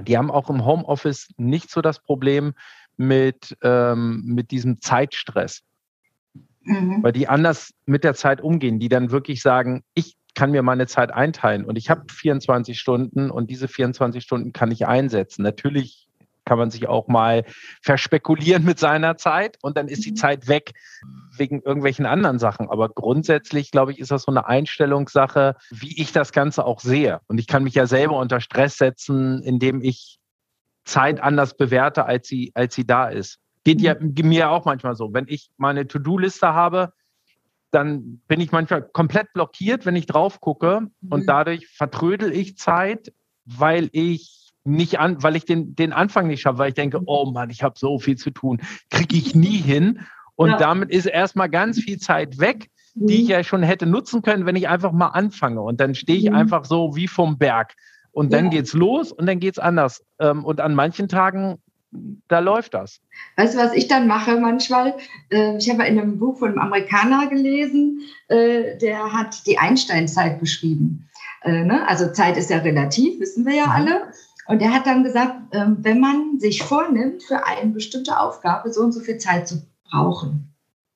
die 0.00 0.16
haben 0.18 0.30
auch 0.30 0.50
im 0.50 0.64
Homeoffice 0.64 1.28
nicht 1.36 1.70
so 1.70 1.80
das 1.80 2.00
Problem 2.00 2.54
mit, 2.96 3.56
ähm, 3.62 4.22
mit 4.24 4.50
diesem 4.50 4.80
Zeitstress. 4.80 5.62
Mhm. 6.62 7.02
Weil 7.02 7.12
die 7.12 7.28
anders 7.28 7.74
mit 7.86 8.04
der 8.04 8.14
Zeit 8.14 8.40
umgehen, 8.40 8.78
die 8.78 8.88
dann 8.88 9.10
wirklich 9.10 9.42
sagen, 9.42 9.82
ich 9.94 10.16
kann 10.34 10.50
mir 10.50 10.62
meine 10.62 10.86
Zeit 10.86 11.12
einteilen 11.12 11.64
und 11.64 11.76
ich 11.76 11.90
habe 11.90 12.06
24 12.10 12.78
Stunden 12.78 13.30
und 13.30 13.50
diese 13.50 13.68
24 13.68 14.22
Stunden 14.22 14.52
kann 14.52 14.70
ich 14.70 14.86
einsetzen. 14.86 15.42
Natürlich 15.42 16.03
kann 16.44 16.58
man 16.58 16.70
sich 16.70 16.88
auch 16.88 17.08
mal 17.08 17.44
verspekulieren 17.82 18.64
mit 18.64 18.78
seiner 18.78 19.16
Zeit 19.16 19.58
und 19.62 19.76
dann 19.76 19.88
ist 19.88 20.04
die 20.04 20.12
mhm. 20.12 20.16
Zeit 20.16 20.48
weg 20.48 20.72
wegen 21.36 21.62
irgendwelchen 21.62 22.06
anderen 22.06 22.38
Sachen. 22.38 22.68
Aber 22.68 22.88
grundsätzlich, 22.88 23.70
glaube 23.70 23.92
ich, 23.92 23.98
ist 23.98 24.10
das 24.10 24.22
so 24.22 24.32
eine 24.32 24.46
Einstellungssache, 24.46 25.56
wie 25.70 26.00
ich 26.00 26.12
das 26.12 26.32
Ganze 26.32 26.64
auch 26.64 26.80
sehe. 26.80 27.20
Und 27.26 27.38
ich 27.38 27.46
kann 27.46 27.64
mich 27.64 27.74
ja 27.74 27.86
selber 27.86 28.18
unter 28.18 28.40
Stress 28.40 28.76
setzen, 28.76 29.42
indem 29.42 29.80
ich 29.82 30.18
Zeit 30.84 31.20
anders 31.20 31.56
bewerte, 31.56 32.04
als 32.04 32.28
sie, 32.28 32.52
als 32.54 32.74
sie 32.74 32.86
da 32.86 33.08
ist. 33.08 33.38
Geht 33.64 33.80
ja 33.80 33.96
mhm. 33.98 34.14
mir 34.22 34.50
auch 34.50 34.64
manchmal 34.66 34.94
so. 34.94 35.12
Wenn 35.12 35.26
ich 35.28 35.50
meine 35.56 35.86
To-Do-Liste 35.86 36.52
habe, 36.52 36.92
dann 37.70 38.22
bin 38.28 38.40
ich 38.40 38.52
manchmal 38.52 38.82
komplett 38.82 39.32
blockiert, 39.32 39.84
wenn 39.84 39.96
ich 39.96 40.06
drauf 40.06 40.40
gucke 40.40 40.86
und 41.10 41.22
mhm. 41.22 41.26
dadurch 41.26 41.66
vertrödel 41.68 42.32
ich 42.32 42.56
Zeit, 42.56 43.12
weil 43.46 43.88
ich 43.92 44.43
nicht 44.64 44.98
an, 44.98 45.22
weil 45.22 45.36
ich 45.36 45.44
den, 45.44 45.74
den 45.74 45.92
Anfang 45.92 46.26
nicht 46.26 46.40
schaffe, 46.40 46.58
weil 46.58 46.68
ich 46.70 46.74
denke, 46.74 47.00
oh 47.06 47.30
Mann, 47.30 47.50
ich 47.50 47.62
habe 47.62 47.78
so 47.78 47.98
viel 47.98 48.16
zu 48.16 48.30
tun, 48.30 48.60
kriege 48.90 49.16
ich 49.16 49.34
nie 49.34 49.58
hin. 49.58 50.00
Und 50.36 50.50
ja. 50.50 50.56
damit 50.56 50.90
ist 50.90 51.06
erstmal 51.06 51.48
ganz 51.48 51.80
viel 51.80 51.98
Zeit 51.98 52.38
weg, 52.38 52.70
die 52.94 53.16
ich 53.16 53.24
mhm. 53.24 53.30
ja 53.30 53.44
schon 53.44 53.62
hätte 53.62 53.86
nutzen 53.86 54.22
können, 54.22 54.46
wenn 54.46 54.56
ich 54.56 54.68
einfach 54.68 54.92
mal 54.92 55.08
anfange. 55.08 55.60
Und 55.60 55.80
dann 55.80 55.94
stehe 55.94 56.18
ich 56.18 56.30
mhm. 56.30 56.36
einfach 56.36 56.64
so 56.64 56.96
wie 56.96 57.08
vom 57.08 57.38
Berg. 57.38 57.74
Und 58.12 58.32
dann 58.32 58.46
ja. 58.46 58.50
geht's 58.52 58.72
los 58.72 59.12
und 59.12 59.26
dann 59.26 59.40
geht's 59.40 59.58
anders. 59.58 60.02
Ähm, 60.18 60.44
und 60.44 60.60
an 60.60 60.74
manchen 60.74 61.08
Tagen 61.08 61.58
da 62.28 62.40
läuft 62.40 62.74
das. 62.74 63.00
Weißt 63.36 63.54
du, 63.54 63.58
was 63.58 63.72
ich 63.72 63.88
dann 63.88 64.06
mache 64.06 64.36
manchmal? 64.38 64.94
Äh, 65.30 65.56
ich 65.56 65.70
habe 65.70 65.84
in 65.84 65.98
einem 65.98 66.18
Buch 66.18 66.38
von 66.38 66.50
einem 66.50 66.58
Amerikaner 66.58 67.28
gelesen, 67.28 68.00
äh, 68.28 68.76
der 68.78 69.12
hat 69.12 69.46
die 69.46 69.58
Einstein-Zeit 69.58 70.40
beschrieben. 70.40 71.08
Äh, 71.42 71.64
ne? 71.64 71.86
Also 71.88 72.10
Zeit 72.12 72.36
ist 72.36 72.50
ja 72.50 72.58
relativ, 72.58 73.20
wissen 73.20 73.46
wir 73.46 73.54
ja 73.54 73.66
mhm. 73.66 73.72
alle. 73.72 74.02
Und 74.46 74.60
er 74.60 74.72
hat 74.72 74.86
dann 74.86 75.04
gesagt, 75.04 75.36
ähm, 75.52 75.78
wenn 75.80 76.00
man 76.00 76.38
sich 76.38 76.62
vornimmt, 76.62 77.22
für 77.22 77.46
eine 77.46 77.70
bestimmte 77.70 78.18
Aufgabe 78.18 78.72
so 78.72 78.82
und 78.82 78.92
so 78.92 79.00
viel 79.00 79.18
Zeit 79.18 79.48
zu 79.48 79.66
brauchen, 79.90 80.54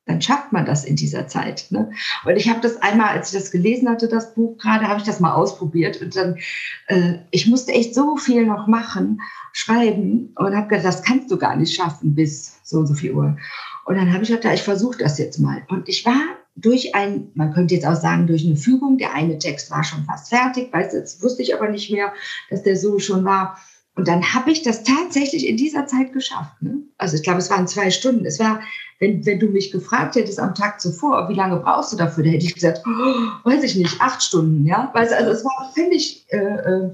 dann 0.08 0.22
schafft 0.22 0.52
man 0.52 0.64
das 0.64 0.84
in 0.84 0.96
dieser 0.96 1.28
Zeit. 1.28 1.66
Ne? 1.70 1.90
Und 2.24 2.36
ich 2.36 2.48
habe 2.48 2.60
das 2.60 2.80
einmal, 2.80 3.10
als 3.10 3.32
ich 3.32 3.38
das 3.38 3.50
gelesen 3.50 3.88
hatte, 3.88 4.08
das 4.08 4.34
Buch 4.34 4.56
gerade, 4.58 4.88
habe 4.88 4.98
ich 4.98 5.06
das 5.06 5.20
mal 5.20 5.34
ausprobiert 5.34 6.00
und 6.00 6.16
dann, 6.16 6.38
äh, 6.86 7.18
ich 7.30 7.46
musste 7.46 7.72
echt 7.72 7.94
so 7.94 8.16
viel 8.16 8.46
noch 8.46 8.66
machen, 8.66 9.20
schreiben 9.52 10.32
und 10.36 10.56
habe 10.56 10.68
gedacht, 10.68 10.86
das 10.86 11.02
kannst 11.02 11.30
du 11.30 11.36
gar 11.36 11.56
nicht 11.56 11.74
schaffen 11.74 12.14
bis 12.14 12.58
so 12.64 12.78
und 12.78 12.86
so 12.86 12.94
viel 12.94 13.12
Uhr. 13.12 13.36
Und 13.84 13.96
dann 13.96 14.12
habe 14.12 14.22
ich 14.22 14.30
gedacht, 14.30 14.54
ich 14.54 14.62
versuche 14.62 14.98
das 14.98 15.18
jetzt 15.18 15.38
mal. 15.38 15.62
Und 15.68 15.88
ich 15.88 16.04
war 16.04 16.37
durch 16.60 16.94
ein, 16.94 17.30
man 17.34 17.52
könnte 17.52 17.74
jetzt 17.74 17.86
auch 17.86 17.94
sagen, 17.94 18.26
durch 18.26 18.44
eine 18.44 18.56
Fügung, 18.56 18.98
der 18.98 19.14
eine 19.14 19.38
Text 19.38 19.70
war 19.70 19.84
schon 19.84 20.04
fast 20.04 20.28
fertig, 20.28 20.72
weiß 20.72 20.92
jetzt 20.92 21.22
wusste 21.22 21.42
ich 21.42 21.54
aber 21.54 21.68
nicht 21.68 21.90
mehr, 21.90 22.12
dass 22.50 22.62
der 22.62 22.76
so 22.76 22.98
schon 22.98 23.24
war. 23.24 23.58
Und 23.94 24.06
dann 24.06 24.22
habe 24.34 24.50
ich 24.50 24.62
das 24.62 24.84
tatsächlich 24.84 25.46
in 25.46 25.56
dieser 25.56 25.86
Zeit 25.86 26.12
geschafft. 26.12 26.60
Ne? 26.60 26.78
Also 26.98 27.16
ich 27.16 27.22
glaube, 27.22 27.38
es 27.38 27.50
waren 27.50 27.66
zwei 27.66 27.90
Stunden. 27.90 28.24
Es 28.26 28.38
war, 28.38 28.60
wenn, 29.00 29.24
wenn 29.26 29.40
du 29.40 29.46
mich 29.46 29.72
gefragt 29.72 30.14
hättest 30.14 30.38
am 30.38 30.54
Tag 30.54 30.80
zuvor, 30.80 31.28
wie 31.28 31.34
lange 31.34 31.56
brauchst 31.56 31.92
du 31.92 31.96
dafür, 31.96 32.24
da 32.24 32.30
hätte 32.30 32.46
ich 32.46 32.54
gesagt, 32.54 32.82
oh, 32.86 33.48
weiß 33.48 33.62
ich 33.64 33.74
nicht, 33.74 34.00
acht 34.00 34.22
Stunden. 34.22 34.66
Ja, 34.66 34.90
weil 34.94 35.12
also 35.12 35.30
es 35.30 35.44
war 35.44 35.72
völlig, 35.74 36.26
äh, 36.28 36.36
äh, 36.38 36.90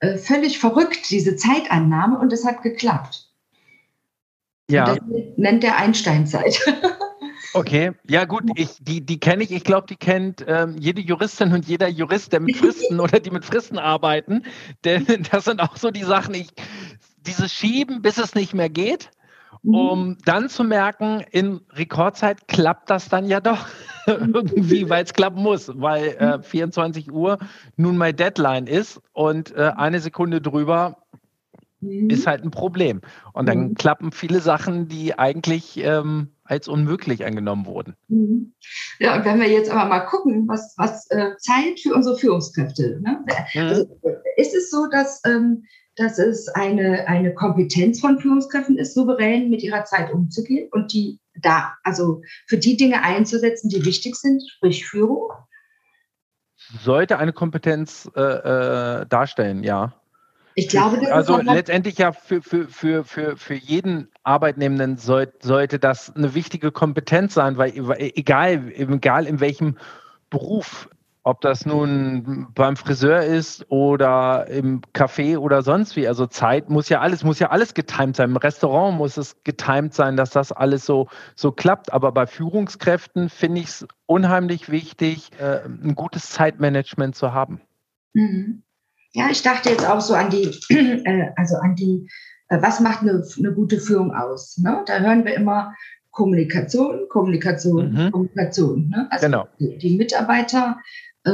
äh, 0.00 0.16
völlig 0.16 0.58
verrückt 0.58 1.10
diese 1.10 1.36
Zeitannahme 1.36 2.18
und 2.18 2.32
es 2.32 2.44
hat 2.44 2.62
geklappt. 2.62 3.28
Ja. 4.70 4.92
Und 4.92 4.98
das 4.98 5.22
nennt 5.36 5.62
der 5.62 5.76
Einsteinzeit. 5.76 6.60
Okay, 7.54 7.92
ja 8.08 8.24
gut, 8.24 8.44
ich, 8.56 8.76
die, 8.80 9.04
die 9.04 9.18
kenne 9.18 9.42
ich. 9.42 9.52
Ich 9.52 9.64
glaube, 9.64 9.86
die 9.86 9.96
kennt 9.96 10.44
ähm, 10.46 10.76
jede 10.78 11.00
Juristin 11.00 11.52
und 11.52 11.66
jeder 11.66 11.88
Jurist, 11.88 12.32
der 12.32 12.40
mit 12.40 12.56
Fristen 12.58 13.00
oder 13.00 13.20
die 13.20 13.30
mit 13.30 13.44
Fristen 13.44 13.78
arbeiten. 13.78 14.44
Denn 14.84 15.06
das 15.30 15.44
sind 15.44 15.60
auch 15.60 15.76
so 15.76 15.90
die 15.90 16.04
Sachen, 16.04 16.34
ich, 16.34 16.48
dieses 17.26 17.52
Schieben, 17.52 18.02
bis 18.02 18.18
es 18.18 18.34
nicht 18.34 18.54
mehr 18.54 18.68
geht, 18.68 19.10
mhm. 19.62 19.74
um 19.74 20.18
dann 20.24 20.48
zu 20.48 20.64
merken, 20.64 21.24
in 21.30 21.60
Rekordzeit 21.70 22.48
klappt 22.48 22.90
das 22.90 23.08
dann 23.08 23.26
ja 23.26 23.40
doch 23.40 23.66
irgendwie, 24.06 24.88
weil 24.88 25.04
es 25.04 25.14
klappen 25.14 25.42
muss, 25.42 25.70
weil 25.74 26.08
äh, 26.18 26.42
24 26.42 27.10
Uhr 27.12 27.38
nun 27.76 27.96
mal 27.96 28.12
Deadline 28.12 28.66
ist 28.66 29.00
und 29.12 29.54
äh, 29.54 29.72
eine 29.76 30.00
Sekunde 30.00 30.40
drüber 30.40 30.98
mhm. 31.80 32.10
ist 32.10 32.26
halt 32.26 32.44
ein 32.44 32.50
Problem. 32.50 33.00
Und 33.32 33.48
dann 33.48 33.70
mhm. 33.70 33.74
klappen 33.74 34.12
viele 34.12 34.40
Sachen, 34.40 34.88
die 34.88 35.18
eigentlich 35.18 35.78
ähm, 35.78 36.28
als 36.48 36.66
unmöglich 36.66 37.24
angenommen 37.24 37.66
wurden. 37.66 37.94
Mhm. 38.08 38.54
Ja, 38.98 39.16
und 39.16 39.24
wenn 39.24 39.38
wir 39.38 39.48
jetzt 39.48 39.70
aber 39.70 39.88
mal 39.88 40.00
gucken, 40.00 40.48
was, 40.48 40.74
was 40.76 41.08
äh, 41.10 41.36
Zeit 41.38 41.78
für 41.80 41.94
unsere 41.94 42.16
Führungskräfte, 42.16 43.00
ne? 43.02 43.24
mhm. 43.54 43.60
also, 43.60 44.00
ist 44.36 44.54
es 44.54 44.70
so, 44.70 44.86
dass, 44.90 45.20
ähm, 45.26 45.64
dass 45.96 46.18
es 46.18 46.48
eine, 46.48 47.06
eine 47.06 47.34
Kompetenz 47.34 48.00
von 48.00 48.18
Führungskräften 48.18 48.78
ist, 48.78 48.94
souverän 48.94 49.50
mit 49.50 49.62
ihrer 49.62 49.84
Zeit 49.84 50.12
umzugehen 50.12 50.68
und 50.72 50.92
die 50.92 51.20
da, 51.34 51.74
also 51.84 52.22
für 52.46 52.58
die 52.58 52.76
Dinge 52.76 53.02
einzusetzen, 53.02 53.68
die 53.68 53.84
wichtig 53.84 54.16
sind, 54.16 54.42
sprich 54.48 54.86
Führung? 54.86 55.30
Sollte 56.82 57.18
eine 57.18 57.32
Kompetenz 57.32 58.10
äh, 58.16 58.20
äh, 58.20 59.06
darstellen, 59.06 59.62
ja. 59.62 59.94
Ich 60.58 60.68
glaube, 60.68 60.98
das 60.98 61.12
also 61.12 61.40
letztendlich 61.40 61.98
ja 61.98 62.10
für, 62.10 62.42
für, 62.42 62.66
für, 62.66 63.04
für, 63.04 63.36
für 63.36 63.54
jeden 63.54 64.08
Arbeitnehmenden 64.24 64.96
soll, 64.96 65.32
sollte 65.40 65.78
das 65.78 66.12
eine 66.16 66.34
wichtige 66.34 66.72
Kompetenz 66.72 67.34
sein, 67.34 67.58
weil 67.58 67.72
egal, 67.76 68.72
egal 68.74 69.26
in 69.26 69.38
welchem 69.38 69.76
Beruf, 70.30 70.88
ob 71.22 71.40
das 71.42 71.64
nun 71.64 72.48
beim 72.56 72.74
Friseur 72.74 73.22
ist 73.22 73.70
oder 73.70 74.48
im 74.48 74.80
Café 74.94 75.38
oder 75.38 75.62
sonst 75.62 75.94
wie, 75.94 76.08
also 76.08 76.26
Zeit 76.26 76.68
muss 76.70 76.88
ja 76.88 76.98
alles, 77.02 77.22
muss 77.22 77.38
ja 77.38 77.50
alles 77.50 77.74
getimt 77.74 78.16
sein. 78.16 78.30
Im 78.30 78.36
Restaurant 78.36 78.98
muss 78.98 79.16
es 79.16 79.36
getimt 79.44 79.94
sein, 79.94 80.16
dass 80.16 80.30
das 80.30 80.50
alles 80.50 80.84
so, 80.84 81.06
so 81.36 81.52
klappt. 81.52 81.92
Aber 81.92 82.10
bei 82.10 82.26
Führungskräften 82.26 83.28
finde 83.28 83.60
ich 83.60 83.68
es 83.68 83.86
unheimlich 84.06 84.72
wichtig, 84.72 85.30
äh, 85.38 85.60
ein 85.64 85.94
gutes 85.94 86.30
Zeitmanagement 86.30 87.14
zu 87.14 87.32
haben. 87.32 87.60
Mhm. 88.12 88.64
Ja, 89.14 89.30
ich 89.30 89.42
dachte 89.42 89.70
jetzt 89.70 89.88
auch 89.88 90.00
so 90.00 90.14
an 90.14 90.30
die, 90.30 90.44
äh, 91.04 91.30
also 91.36 91.56
an 91.56 91.74
die, 91.74 92.08
äh, 92.48 92.60
was 92.60 92.80
macht 92.80 93.02
eine, 93.02 93.24
eine 93.38 93.52
gute 93.52 93.78
Führung 93.78 94.12
aus? 94.12 94.58
Ne? 94.58 94.82
Da 94.86 94.98
hören 95.00 95.24
wir 95.24 95.34
immer 95.34 95.74
Kommunikation, 96.10 97.08
Kommunikation, 97.08 97.92
mhm. 97.92 98.10
Kommunikation. 98.10 98.88
Ne? 98.88 99.06
Also 99.10 99.26
genau. 99.26 99.48
die, 99.58 99.78
die 99.78 99.96
Mitarbeiter 99.96 100.78
äh, 101.24 101.30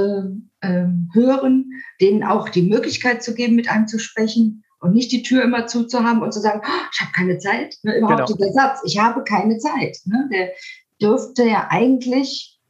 ähm, 0.62 1.11
hören, 1.12 1.71
denen 2.00 2.23
auch 2.23 2.49
die 2.49 2.62
Möglichkeit 2.62 3.23
zu 3.23 3.35
geben, 3.35 3.57
mit 3.57 3.71
einem 3.71 3.87
zu 3.87 3.99
sprechen 3.99 4.64
und 4.81 4.93
nicht 4.93 5.12
die 5.12 5.23
Tür 5.23 5.43
immer 5.43 5.66
zuzuhaben 5.66 6.23
und 6.23 6.33
zu 6.33 6.40
sagen, 6.40 6.61
oh, 6.64 6.88
ich 6.93 7.00
habe 7.00 7.12
keine 7.12 7.38
Zeit. 7.38 7.76
Ne? 7.83 7.99
Überhaupt 7.99 8.26
genau. 8.26 8.37
dieser 8.37 8.52
Satz, 8.52 8.81
ich 8.85 8.99
habe 8.99 9.25
keine 9.25 9.59
Zeit. 9.59 9.99
Ne? 10.04 10.28
Der 10.33 10.50
dürfte 11.00 11.45
ja 11.45 11.69
eigentlich 11.71 12.61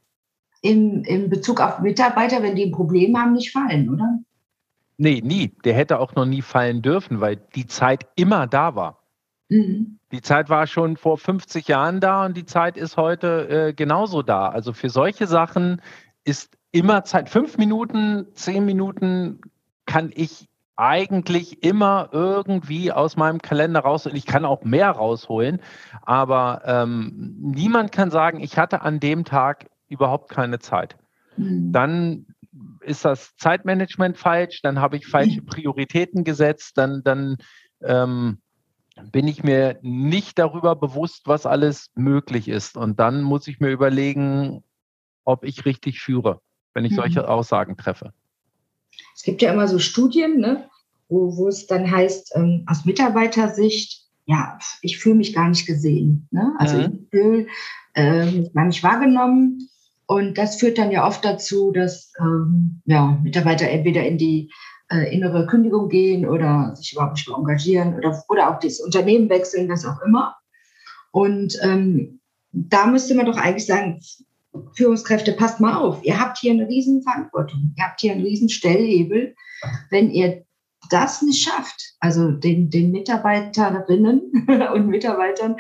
im, 0.63 1.03
im 1.05 1.29
Bezug 1.29 1.61
auf 1.61 1.81
Mitarbeiter, 1.81 2.43
wenn 2.43 2.57
die 2.57 2.67
ein 2.67 2.73
Problem 2.73 3.19
haben, 3.19 3.33
nicht 3.33 3.53
fallen, 3.53 3.91
oder? 3.91 4.19
Nee, 4.97 5.21
nie. 5.25 5.53
Der 5.65 5.75
hätte 5.75 5.99
auch 5.99 6.15
noch 6.15 6.27
nie 6.27 6.43
fallen 6.43 6.83
dürfen, 6.83 7.21
weil 7.21 7.37
die 7.37 7.67
Zeit 7.67 8.07
immer 8.17 8.47
da 8.47 8.75
war. 8.75 9.03
Mhm. 9.49 9.99
Die 10.13 10.23
Zeit 10.23 10.49
war 10.49 10.67
schon 10.67 10.97
vor 10.97 11.19
50 11.19 11.69
Jahren 11.69 12.01
da 12.01 12.25
und 12.25 12.37
die 12.37 12.47
Zeit 12.47 12.77
ist 12.77 12.97
heute 12.97 13.49
äh, 13.49 13.73
genauso 13.73 14.23
da. 14.23 14.49
Also 14.49 14.73
für 14.73 14.91
solche 14.91 15.27
Sachen 15.27 15.83
ist 16.25 16.57
immer 16.71 17.05
Zeit. 17.05 17.29
Fünf 17.29 17.59
Minuten, 17.59 18.27
zehn 18.35 18.65
Minuten 18.65 19.41
kann 19.87 20.11
ich 20.15 20.49
eigentlich 20.77 21.63
immer 21.63 22.09
irgendwie 22.13 22.91
aus 22.91 23.17
meinem 23.17 23.41
Kalender 23.41 23.81
raus 23.81 24.07
und 24.07 24.17
ich 24.17 24.27
kann 24.27 24.45
auch 24.45 24.65
mehr 24.65 24.91
rausholen, 24.91 25.61
aber 26.03 26.63
ähm, 26.65 27.37
niemand 27.41 27.93
kann 27.93 28.11
sagen, 28.11 28.41
ich 28.41 28.59
hatte 28.59 28.83
an 28.83 28.99
dem 28.99 29.25
Tag 29.25 29.67
überhaupt 29.89 30.31
keine 30.31 30.59
Zeit. 30.59 30.97
Mhm. 31.37 31.71
Dann 31.73 32.27
ist 32.85 33.05
das 33.05 33.37
Zeitmanagement 33.37 34.19
falsch, 34.19 34.61
dann 34.63 34.81
habe 34.81 34.97
ich 34.97 35.07
falsche 35.07 35.41
mhm. 35.41 35.47
Prioritäten 35.47 36.25
gesetzt, 36.25 36.79
dann, 36.79 37.03
dann 37.03 37.37
ähm, 37.83 38.39
bin 39.11 39.27
ich 39.27 39.43
mir 39.43 39.79
nicht 39.83 40.39
darüber 40.39 40.77
bewusst, 40.77 41.23
was 41.27 41.47
alles 41.47 41.91
möglich 41.95 42.49
ist. 42.49 42.77
Und 42.77 43.01
dann 43.01 43.23
muss 43.23 43.49
ich 43.49 43.61
mir 43.61 43.71
überlegen, 43.71 44.63
ob 45.25 45.45
ich 45.45 45.65
richtig 45.65 46.01
führe, 46.01 46.41
wenn 46.75 46.85
ich 46.85 46.93
mhm. 46.93 46.97
solche 46.97 47.29
Aussagen 47.29 47.77
treffe. 47.77 48.13
Es 49.15 49.23
gibt 49.23 49.43
ja 49.43 49.53
immer 49.53 49.67
so 49.67 49.79
Studien, 49.79 50.39
ne, 50.39 50.69
wo, 51.09 51.37
wo 51.37 51.49
es 51.49 51.67
dann 51.67 51.91
heißt, 51.91 52.33
ähm, 52.37 52.65
aus 52.67 52.85
Mitarbeitersicht, 52.85 54.05
ja, 54.27 54.59
ich 54.81 54.99
fühle 54.99 55.17
mich 55.17 55.35
gar 55.35 55.49
nicht 55.49 55.67
gesehen. 55.67 56.29
Ne? 56.31 56.55
Also 56.59 56.79
mhm. 56.79 56.83
ich 56.83 57.11
fühle 57.11 57.47
äh, 57.95 58.31
mich 58.31 58.53
gar 58.53 58.65
nicht 58.65 58.83
wahrgenommen. 58.83 59.69
Und 60.07 60.37
das 60.37 60.57
führt 60.57 60.79
dann 60.79 60.91
ja 60.91 61.07
oft 61.07 61.25
dazu, 61.25 61.73
dass 61.73 62.13
ähm, 62.21 62.83
ja, 62.85 63.19
Mitarbeiter 63.23 63.69
entweder 63.69 64.05
in 64.05 64.19
die 64.19 64.51
äh, 64.91 65.15
innere 65.15 65.47
Kündigung 65.47 65.89
gehen 65.89 66.29
oder 66.29 66.75
sich 66.77 66.93
überhaupt 66.93 67.15
nicht 67.15 67.29
mehr 67.29 67.39
engagieren 67.39 67.95
oder, 67.95 68.23
oder 68.29 68.51
auch 68.51 68.61
das 68.61 68.81
Unternehmen 68.81 69.31
wechseln, 69.31 69.69
was 69.69 69.87
auch 69.87 70.01
immer. 70.07 70.37
Und 71.11 71.59
ähm, 71.63 72.21
da 72.53 72.87
müsste 72.87 73.15
man 73.15 73.27
doch 73.27 73.37
eigentlich 73.37 73.67
sagen, 73.67 74.01
Führungskräfte, 74.77 75.33
passt 75.33 75.61
mal 75.61 75.77
auf, 75.77 76.05
ihr 76.05 76.21
habt 76.21 76.39
hier 76.39 76.53
eine 76.53 76.69
riesen 76.69 77.03
Verantwortung, 77.03 77.75
ihr 77.77 77.85
habt 77.85 78.01
hier 78.01 78.13
einen 78.13 78.23
riesen 78.23 78.49
Stellhebel. 78.49 79.35
Wenn 79.91 80.11
ihr 80.11 80.45
das 80.91 81.23
nicht 81.23 81.43
schafft, 81.43 81.95
also 82.01 82.31
den, 82.31 82.71
den 82.71 82.91
Mitarbeiterinnen 82.91 84.21
und 84.75 84.89
Mitarbeitern 84.89 85.57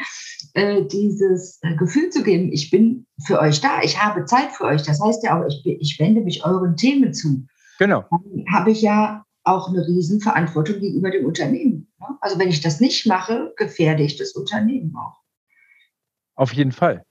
äh, 0.54 0.84
dieses 0.84 1.58
äh, 1.62 1.74
Gefühl 1.76 2.10
zu 2.10 2.22
geben, 2.22 2.52
ich 2.52 2.70
bin 2.70 3.06
für 3.26 3.40
euch 3.40 3.60
da, 3.60 3.82
ich 3.82 4.02
habe 4.02 4.24
Zeit 4.24 4.52
für 4.52 4.64
euch. 4.64 4.82
Das 4.82 5.00
heißt 5.00 5.22
ja 5.24 5.40
auch, 5.40 5.46
ich, 5.46 5.62
ich 5.64 5.98
wende 5.98 6.20
mich 6.20 6.44
euren 6.44 6.76
Themen 6.76 7.12
zu. 7.12 7.46
Genau. 7.78 8.04
Dann 8.10 8.44
habe 8.52 8.70
ich 8.70 8.82
ja 8.82 9.24
auch 9.44 9.68
eine 9.68 9.86
Riesenverantwortung 9.86 10.80
gegenüber 10.80 11.10
dem 11.10 11.26
Unternehmen. 11.26 11.92
Ne? 12.00 12.06
Also 12.20 12.38
wenn 12.38 12.48
ich 12.48 12.60
das 12.60 12.80
nicht 12.80 13.06
mache, 13.06 13.52
gefährde 13.56 14.02
ich 14.02 14.16
das 14.16 14.32
Unternehmen 14.32 14.94
auch. 14.96 15.20
Auf 16.36 16.52
jeden 16.52 16.72
Fall. 16.72 17.04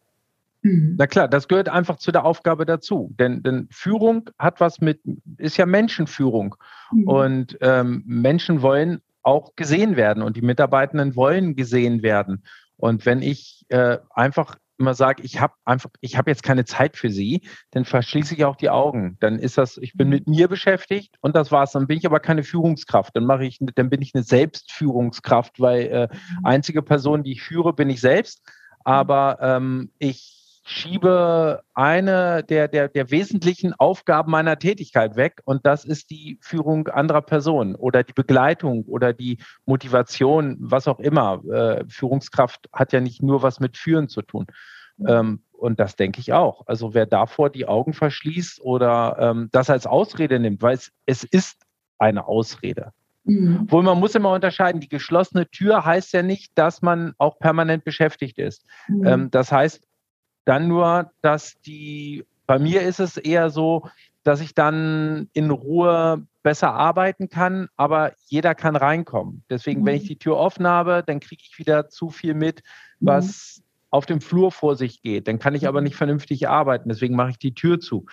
Mhm. 0.64 0.96
Na 0.98 1.08
klar, 1.08 1.28
das 1.28 1.48
gehört 1.48 1.70
einfach 1.70 1.98
zu 1.98 2.12
der 2.12 2.26
Aufgabe 2.26 2.66
dazu. 2.66 3.14
Denn, 3.20 3.44
denn 3.44 3.68
Führung 3.70 4.30
hat 4.40 4.60
was 4.60 4.82
mit, 4.82 5.02
ist 5.38 5.58
ja 5.58 5.66
Menschenführung. 5.66 6.56
Mhm. 6.92 7.08
Und 7.08 7.58
ähm, 7.62 8.04
Menschen 8.06 8.62
wollen 8.62 9.02
auch 9.22 9.56
gesehen 9.56 9.96
werden 9.96 10.24
und 10.24 10.36
die 10.36 10.42
Mitarbeitenden 10.42 11.16
wollen 11.16 11.56
gesehen 11.56 12.02
werden. 12.02 12.44
Und 12.78 13.06
wenn 13.06 13.22
ich 13.22 13.66
äh, 13.70 14.00
einfach 14.10 14.58
immer 14.78 14.94
sage, 14.94 15.24
ich 15.24 15.40
habe 15.40 15.54
einfach, 15.66 15.90
ich 16.02 16.18
habe 16.18 16.32
jetzt 16.32 16.44
keine 16.44 16.66
Zeit 16.66 16.98
für 16.98 17.10
Sie, 17.10 17.42
dann 17.72 17.86
verschließe 17.86 18.34
ich 18.34 18.44
auch 18.44 18.56
die 18.56 18.70
Augen. 18.70 19.18
Dann 19.20 19.40
ist 19.40 19.58
das, 19.58 19.78
ich 19.78 19.94
bin 19.94 20.10
mit 20.10 20.28
mir 20.28 20.48
beschäftigt 20.48 21.16
und 21.22 21.36
das 21.36 21.52
war's. 21.52 21.72
Dann 21.72 21.88
bin 21.88 21.98
ich 21.98 22.06
aber 22.06 22.20
keine 22.20 22.44
Führungskraft. 22.44 23.16
Dann 23.16 23.26
mache 23.26 23.46
ich, 23.46 23.60
dann 23.76 23.90
bin 23.90 24.02
ich 24.02 24.14
eine 24.14 24.24
Selbstführungskraft, 24.24 25.60
weil 25.60 25.82
äh, 25.84 26.08
einzige 26.44 26.82
Person, 26.82 27.24
die 27.24 27.34
ich 27.34 27.44
führe, 27.44 27.74
bin 27.74 27.90
ich 27.90 28.02
selbst. 28.02 28.42
Aber 28.84 29.38
ähm, 29.42 29.92
ich 30.00 30.43
schiebe 30.64 31.62
eine 31.74 32.44
der, 32.44 32.68
der, 32.68 32.88
der 32.88 33.12
wesentlichen 33.12 33.74
Aufgaben 33.74 34.32
meiner 34.32 34.58
Tätigkeit 34.58 35.16
weg 35.18 35.42
und 35.44 35.66
das 35.66 35.84
ist 35.84 36.10
die 36.10 36.40
Führung 36.42 36.88
anderer 36.88 37.22
Personen 37.22 37.76
oder 37.76 38.04
die 38.04 38.14
Begleitung 38.14 38.86
oder 38.86 39.12
die 39.14 39.40
Motivation, 39.66 40.56
was 40.60 40.88
auch 40.88 41.00
immer. 41.00 41.44
Äh, 41.52 41.84
Führungskraft 41.90 42.70
hat 42.72 42.94
ja 42.94 43.02
nicht 43.02 43.22
nur 43.22 43.44
was 43.44 43.60
mit 43.60 43.78
Führen 43.78 44.08
zu 44.08 44.22
tun. 44.22 44.48
Ähm, 45.06 45.44
und 45.52 45.80
das 45.80 45.96
denke 45.96 46.20
ich 46.20 46.34
auch. 46.34 46.68
Also 46.68 46.94
wer 46.94 47.06
davor 47.06 47.50
die 47.50 47.68
Augen 47.68 47.94
verschließt 47.94 48.62
oder 48.62 49.18
ähm, 49.20 49.50
das 49.52 49.70
als 49.70 49.86
Ausrede 49.86 50.40
nimmt, 50.40 50.62
weil 50.62 50.76
es, 50.76 50.92
es 51.06 51.24
ist 51.24 51.64
eine 51.98 52.28
Ausrede. 52.28 52.92
Mhm. 53.26 53.72
Wohl 53.72 53.84
man 53.84 54.00
muss 54.00 54.16
immer 54.16 54.32
unterscheiden, 54.32 54.82
die 54.82 54.90
geschlossene 54.90 55.50
Tür 55.50 55.86
heißt 55.86 56.14
ja 56.14 56.22
nicht, 56.22 56.52
dass 56.56 56.82
man 56.82 57.14
auch 57.18 57.40
permanent 57.40 57.84
beschäftigt 57.84 58.38
ist. 58.38 58.66
Mhm. 58.88 59.08
Ähm, 59.08 59.32
das 59.32 59.52
heißt, 59.52 59.88
dann 60.46 60.68
nur, 60.68 61.12
dass 61.22 61.60
die, 61.62 62.26
bei 62.46 62.60
mir 62.60 62.82
ist 62.82 63.00
es 63.00 63.18
eher 63.18 63.50
so, 63.50 63.90
dass 64.24 64.42
ich 64.42 64.56
dann 64.56 65.30
in 65.34 65.52
Ruhe 65.52 66.26
besser 66.44 66.74
arbeiten 66.74 67.30
kann, 67.30 67.70
aber 67.78 68.14
jeder 68.28 68.56
kann 68.56 68.76
reinkommen. 68.76 69.44
Deswegen, 69.50 69.82
mhm. 69.82 69.86
wenn 69.86 69.96
ich 69.96 70.04
mhm. 70.04 70.08
die 70.08 70.20
Tür 70.20 70.38
offen 70.38 70.68
habe, 70.68 71.04
dann 71.06 71.20
kriege 71.20 71.44
ich 71.46 71.58
wieder 71.58 71.90
zu 71.90 72.10
viel 72.10 72.34
mit, 72.34 72.64
was 73.00 73.58
mhm. 73.58 73.64
auf 73.90 74.06
dem 74.06 74.22
Flur 74.22 74.52
vor 74.52 74.76
sich 74.76 75.02
geht. 75.02 75.28
Dann 75.28 75.40
kann 75.40 75.56
ich 75.56 75.68
aber 75.68 75.82
mhm. 75.82 75.86
nicht 75.86 75.96
vernünftig 75.96 76.48
arbeiten. 76.48 76.90
Deswegen 76.90 77.16
mache 77.16 77.32
ich 77.32 77.40
die 77.40 77.54
Tür 77.54 77.80
zu. 77.80 78.06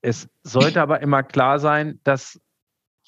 Es 0.00 0.28
sollte 0.42 0.82
aber 0.82 1.00
immer 1.00 1.22
klar 1.22 1.58
sein, 1.58 2.00
dass 2.04 2.40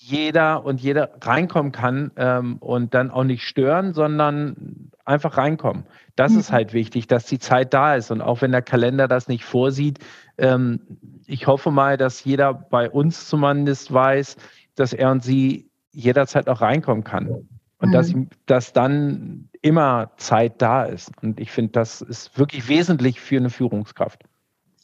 jeder 0.04 0.64
und 0.66 0.80
jeder 0.80 1.10
reinkommen 1.22 1.72
kann 1.72 2.10
ähm, 2.16 2.56
und 2.58 2.92
dann 2.92 3.10
auch 3.10 3.24
nicht 3.24 3.42
stören, 3.42 3.94
sondern 3.94 4.90
einfach 5.04 5.38
reinkommen. 5.38 5.84
Das 6.14 6.32
mhm. 6.32 6.40
ist 6.40 6.52
halt 6.52 6.74
wichtig, 6.74 7.06
dass 7.06 7.24
die 7.24 7.38
Zeit 7.38 7.72
da 7.72 7.94
ist. 7.94 8.10
Und 8.10 8.20
auch 8.20 8.42
wenn 8.42 8.52
der 8.52 8.62
Kalender 8.62 9.08
das 9.08 9.28
nicht 9.28 9.44
vorsieht, 9.44 9.98
ähm, 10.36 10.80
ich 11.26 11.46
hoffe 11.46 11.70
mal, 11.70 11.96
dass 11.96 12.22
jeder 12.24 12.52
bei 12.52 12.90
uns 12.90 13.28
zumindest 13.28 13.92
weiß, 13.92 14.36
dass 14.74 14.92
er 14.92 15.10
und 15.10 15.24
sie 15.24 15.70
jederzeit 15.90 16.48
auch 16.48 16.60
reinkommen 16.60 17.04
kann. 17.04 17.48
Und 17.78 17.88
mhm. 17.88 17.92
dass, 17.92 18.12
dass 18.44 18.72
dann 18.74 19.48
immer 19.62 20.10
Zeit 20.18 20.60
da 20.60 20.84
ist. 20.84 21.12
Und 21.22 21.40
ich 21.40 21.50
finde, 21.50 21.72
das 21.72 22.02
ist 22.02 22.38
wirklich 22.38 22.68
wesentlich 22.68 23.20
für 23.20 23.38
eine 23.38 23.50
Führungskraft 23.50 24.22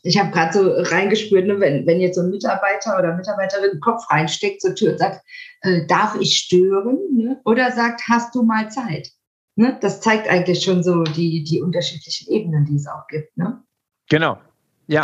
ich 0.02 0.18
habe 0.18 0.30
gerade 0.30 0.52
so 0.52 0.94
reingespürt, 0.94 1.46
ne, 1.46 1.60
wenn, 1.60 1.86
wenn 1.86 2.00
jetzt 2.00 2.16
so 2.16 2.22
ein 2.22 2.30
Mitarbeiter 2.30 2.98
oder 2.98 3.16
Mitarbeiterin 3.16 3.72
den 3.72 3.80
Kopf 3.80 4.10
reinsteckt 4.10 4.60
zur 4.60 4.74
Tür 4.74 4.92
und 4.92 4.98
sagt, 4.98 5.20
äh, 5.62 5.86
darf 5.86 6.16
ich 6.18 6.36
stören? 6.36 6.98
Ne? 7.14 7.40
Oder 7.44 7.72
sagt, 7.72 8.02
hast 8.08 8.34
du 8.34 8.42
mal 8.42 8.70
Zeit? 8.70 9.10
Ne? 9.56 9.78
Das 9.80 10.00
zeigt 10.00 10.28
eigentlich 10.28 10.64
schon 10.64 10.82
so 10.82 11.02
die, 11.02 11.44
die 11.44 11.60
unterschiedlichen 11.60 12.30
Ebenen, 12.32 12.64
die 12.64 12.76
es 12.76 12.86
auch 12.86 13.06
gibt. 13.08 13.36
Ne? 13.36 13.62
Genau, 14.08 14.38
ja. 14.86 15.02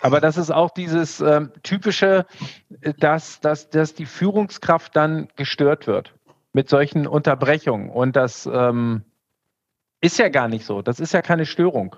Aber 0.00 0.20
das 0.20 0.36
ist 0.36 0.50
auch 0.50 0.70
dieses 0.70 1.20
ähm, 1.20 1.52
typische, 1.62 2.26
äh, 2.80 2.92
dass, 2.98 3.40
dass, 3.40 3.70
dass 3.70 3.94
die 3.94 4.06
Führungskraft 4.06 4.94
dann 4.94 5.28
gestört 5.36 5.86
wird 5.86 6.14
mit 6.52 6.68
solchen 6.68 7.06
Unterbrechungen. 7.06 7.88
Und 7.90 8.14
das 8.14 8.48
ähm, 8.52 9.02
ist 10.00 10.18
ja 10.18 10.28
gar 10.28 10.48
nicht 10.48 10.64
so. 10.64 10.82
Das 10.82 11.00
ist 11.00 11.12
ja 11.12 11.22
keine 11.22 11.46
Störung. 11.46 11.96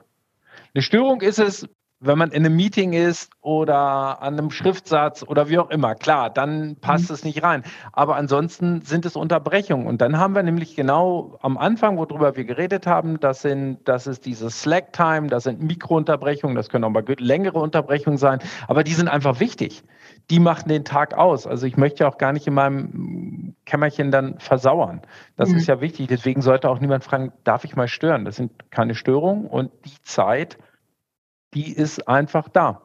Eine 0.75 0.83
Störung 0.83 1.21
ist 1.21 1.39
es, 1.39 1.69
wenn 2.01 2.19
man 2.19 2.33
in 2.33 2.45
einem 2.45 2.57
Meeting 2.57 2.93
ist 2.93 3.31
oder 3.41 4.21
an 4.21 4.35
einem 4.35 4.51
Schriftsatz 4.51 5.23
oder 5.23 5.49
wie 5.49 5.59
auch 5.59 5.71
immer, 5.71 5.95
klar, 5.95 6.31
dann 6.31 6.77
passt 6.81 7.11
mhm. 7.11 7.15
es 7.15 7.25
nicht 7.25 7.45
rein. 7.45 7.63
Aber 7.93 8.17
ansonsten 8.17 8.83
sind 8.83 9.07
es 9.07 9.15
Unterbrechungen. 9.15 9.87
Und 9.87 10.01
dann 10.01 10.19
haben 10.19 10.35
wir 10.35 10.43
nämlich 10.43 10.75
genau 10.75 11.39
am 11.43 11.57
Anfang, 11.59 11.97
worüber 11.97 12.35
wir 12.37 12.45
geredet 12.45 12.89
haben, 12.89 13.21
das 13.21 13.43
sind, 13.43 13.89
das 13.89 14.09
ist 14.09 14.27
diese 14.27 14.51
Slack-Time, 14.51 15.29
das 15.29 15.45
sind 15.45 15.63
Mikrounterbrechungen, 15.63 16.57
das 16.57 16.69
können 16.69 16.83
auch 16.83 16.91
mal 16.91 17.05
längere 17.19 17.61
Unterbrechungen 17.61 18.19
sein, 18.19 18.41
aber 18.67 18.83
die 18.83 18.95
sind 18.95 19.07
einfach 19.07 19.39
wichtig. 19.39 19.85
Die 20.31 20.41
machen 20.41 20.69
den 20.69 20.85
Tag 20.85 21.15
aus. 21.15 21.47
Also 21.47 21.67
ich 21.67 21.77
möchte 21.77 22.05
ja 22.05 22.11
auch 22.11 22.19
gar 22.19 22.33
nicht 22.33 22.47
in 22.47 22.55
meinem 22.55 23.55
Kämmerchen 23.67 24.11
dann 24.11 24.39
versauern. 24.39 25.03
Das 25.37 25.51
mhm. 25.51 25.59
ist 25.59 25.67
ja 25.67 25.81
wichtig. 25.81 26.09
Deswegen 26.09 26.41
sollte 26.43 26.71
auch 26.71 26.81
niemand 26.81 27.05
fragen, 27.05 27.33
darf 27.45 27.65
ich 27.65 27.77
mal 27.77 27.89
stören? 27.89 28.25
Das 28.25 28.37
sind 28.37 28.71
keine 28.71 28.95
Störungen 28.95 29.47
und 29.47 29.71
die 29.85 30.03
Zeit, 30.03 30.59
die 31.53 31.73
ist 31.73 32.09
einfach 32.09 32.49
da. 32.49 32.81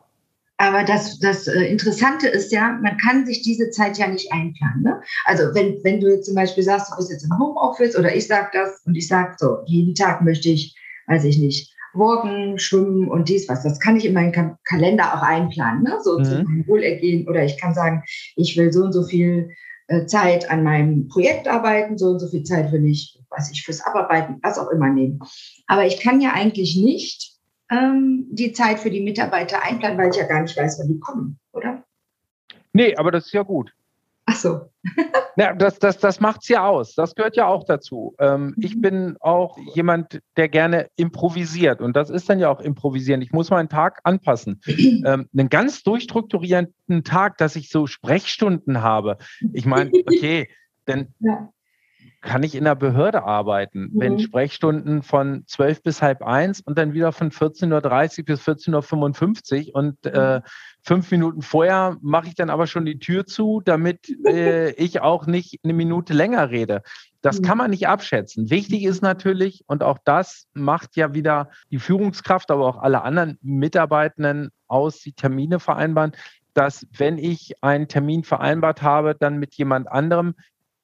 Aber 0.62 0.84
das, 0.84 1.20
das 1.20 1.48
äh, 1.48 1.64
Interessante 1.64 2.28
ist 2.28 2.52
ja, 2.52 2.78
man 2.82 2.98
kann 2.98 3.26
sich 3.26 3.42
diese 3.44 3.70
Zeit 3.70 3.98
ja 3.98 4.08
nicht 4.08 4.32
einplanen. 4.34 4.84
Ne? 4.84 5.02
Also 5.24 5.56
wenn, 5.56 5.82
wenn 5.86 6.02
du 6.02 6.10
jetzt 6.10 6.26
zum 6.26 6.36
Beispiel 6.36 6.64
sagst, 6.64 6.92
du 6.92 6.98
bist 6.98 7.10
jetzt 7.10 7.24
im 7.24 7.40
Homeoffice 7.40 7.96
oder 7.98 8.14
ich 8.14 8.28
sage 8.28 8.50
das 8.52 8.82
und 8.86 8.96
ich 8.96 9.08
sage 9.08 9.36
so, 9.38 9.60
jeden 9.66 9.96
Tag 9.96 10.22
möchte 10.22 10.50
ich, 10.50 10.76
weiß 11.08 11.24
ich 11.24 11.38
nicht, 11.38 11.74
walken, 12.00 12.58
schwimmen 12.58 13.08
und 13.08 13.30
dies, 13.30 13.48
was. 13.50 13.64
Das 13.64 13.80
kann 13.80 13.96
ich 13.96 14.06
in 14.06 14.14
meinen 14.14 14.32
Ka 14.32 14.58
Kalender 14.64 15.14
auch 15.14 15.22
einplanen, 15.22 15.84
ne? 15.84 15.98
so 16.02 16.20
mhm. 16.20 16.24
zu 16.24 16.44
meinem 16.44 16.68
Wohlergehen. 16.68 17.28
Oder 17.28 17.44
ich 17.44 17.60
kann 17.60 17.74
sagen, 17.74 18.04
ich 18.36 18.58
will 18.58 18.72
so 18.72 18.86
und 18.86 18.94
so 18.94 19.04
viel 19.04 19.50
äh, 19.88 20.06
Zeit 20.06 20.50
an 20.50 20.64
meinem 20.64 21.08
Projekt 21.08 21.48
arbeiten, 21.48 21.98
so 21.98 22.12
und 22.12 22.20
so 22.20 22.28
viel 22.28 22.44
Zeit 22.44 22.72
will 22.72 22.86
ich, 22.86 23.20
weiß 23.30 23.52
ich, 23.52 23.64
fürs 23.64 23.82
Abarbeiten, 23.82 24.40
was 24.42 24.58
auch 24.58 24.70
immer 24.70 24.90
nehmen. 24.90 25.20
Aber 25.68 25.86
ich 25.86 26.00
kann 26.00 26.22
ja 26.22 26.34
eigentlich 26.34 26.78
nicht 26.78 27.38
ähm, 27.72 28.28
die 28.32 28.54
Zeit 28.54 28.80
für 28.80 28.90
die 28.90 29.02
Mitarbeiter 29.02 29.64
einplanen, 29.64 29.98
weil 29.98 30.10
ich 30.10 30.18
ja 30.18 30.28
gar 30.28 30.42
nicht 30.42 30.58
weiß, 30.58 30.80
wann 30.80 30.88
die 30.88 31.00
kommen, 31.00 31.40
oder? 31.54 31.84
Nee, 32.74 32.96
aber 32.96 33.12
das 33.12 33.28
ist 33.28 33.34
ja 33.34 33.44
gut. 33.44 33.74
Ach 34.30 34.36
so. 34.36 34.62
ja, 35.38 35.54
das 35.54 35.80
das, 35.80 35.98
das 35.98 36.20
macht 36.20 36.42
es 36.44 36.50
ja 36.50 36.68
aus. 36.68 36.94
Das 36.94 37.16
gehört 37.16 37.36
ja 37.36 37.48
auch 37.48 37.64
dazu. 37.64 38.16
Ähm, 38.20 38.54
ich 38.60 38.76
mhm. 38.76 38.82
bin 38.82 39.18
auch 39.20 39.58
jemand, 39.74 40.22
der 40.38 40.50
gerne 40.50 40.88
improvisiert. 40.96 41.82
Und 41.82 41.96
das 41.96 42.10
ist 42.10 42.30
dann 42.30 42.40
ja 42.40 42.50
auch 42.50 42.62
improvisieren. 42.62 43.22
Ich 43.22 43.32
muss 43.32 43.50
meinen 43.50 43.70
Tag 43.70 44.00
anpassen. 44.04 44.62
ähm, 44.68 45.28
einen 45.34 45.50
ganz 45.50 45.82
durchstrukturierten 45.84 47.04
Tag, 47.04 47.38
dass 47.38 47.56
ich 47.56 47.70
so 47.70 47.88
Sprechstunden 47.88 48.84
habe. 48.84 49.18
Ich 49.54 49.66
meine, 49.66 49.92
okay, 50.06 50.50
denn 50.88 51.14
ja 51.20 51.50
kann 52.22 52.44
ich 52.44 52.56
in 52.56 52.66
der 52.66 52.76
Behörde 52.76 53.24
arbeiten, 53.24 53.92
mhm. 53.94 54.00
wenn 54.00 54.20
Sprechstunden 54.20 55.04
von 55.04 55.44
12 55.48 55.84
bis 55.84 56.02
halb 56.02 56.22
eins 56.22 56.60
und 56.60 56.78
dann 56.78 56.94
wieder 56.94 57.12
von 57.12 57.32
14.30 57.32 58.20
Uhr 58.20 58.26
bis 58.26 58.42
14.55 58.42 59.70
Uhr 59.70 59.76
und 59.76 60.06
äh, 60.06 60.42
fünf 60.82 61.10
Minuten 61.12 61.42
vorher 61.42 61.98
mache 62.02 62.28
ich 62.28 62.36
dann 62.36 62.50
aber 62.50 62.68
schon 62.68 62.86
die 62.86 63.00
Tür 63.00 63.26
zu, 63.26 63.62
damit 63.64 64.10
äh, 64.26 64.72
ich 64.84 65.02
auch 65.02 65.28
nicht 65.28 65.60
eine 65.64 65.74
Minute 65.74 66.14
länger 66.14 66.50
rede. 66.50 66.82
Das 67.22 67.40
mhm. 67.40 67.46
kann 67.46 67.58
man 67.58 67.72
nicht 67.72 67.88
abschätzen. 67.88 68.50
Wichtig 68.50 68.84
ist 68.84 69.02
natürlich, 69.02 69.64
und 69.68 69.84
auch 69.84 69.98
das 70.04 70.48
macht 70.54 70.96
ja 70.98 71.14
wieder 71.14 71.50
die 71.72 71.80
Führungskraft, 71.80 72.52
aber 72.52 72.66
auch 72.66 72.78
alle 72.78 73.04
anderen 73.04 73.38
Mitarbeitenden 73.42 74.52
aus, 74.68 75.00
die 75.00 75.14
Termine 75.14 75.60
vereinbaren, 75.60 76.14
dass 76.54 76.86
wenn 76.98 77.18
ich 77.18 77.64
einen 77.64 77.88
Termin 77.88 78.24
vereinbart 78.24 78.82
habe, 78.82 79.16
dann 79.18 79.38
mit 79.38 79.56
jemand 79.56 79.90
anderem, 79.90 80.36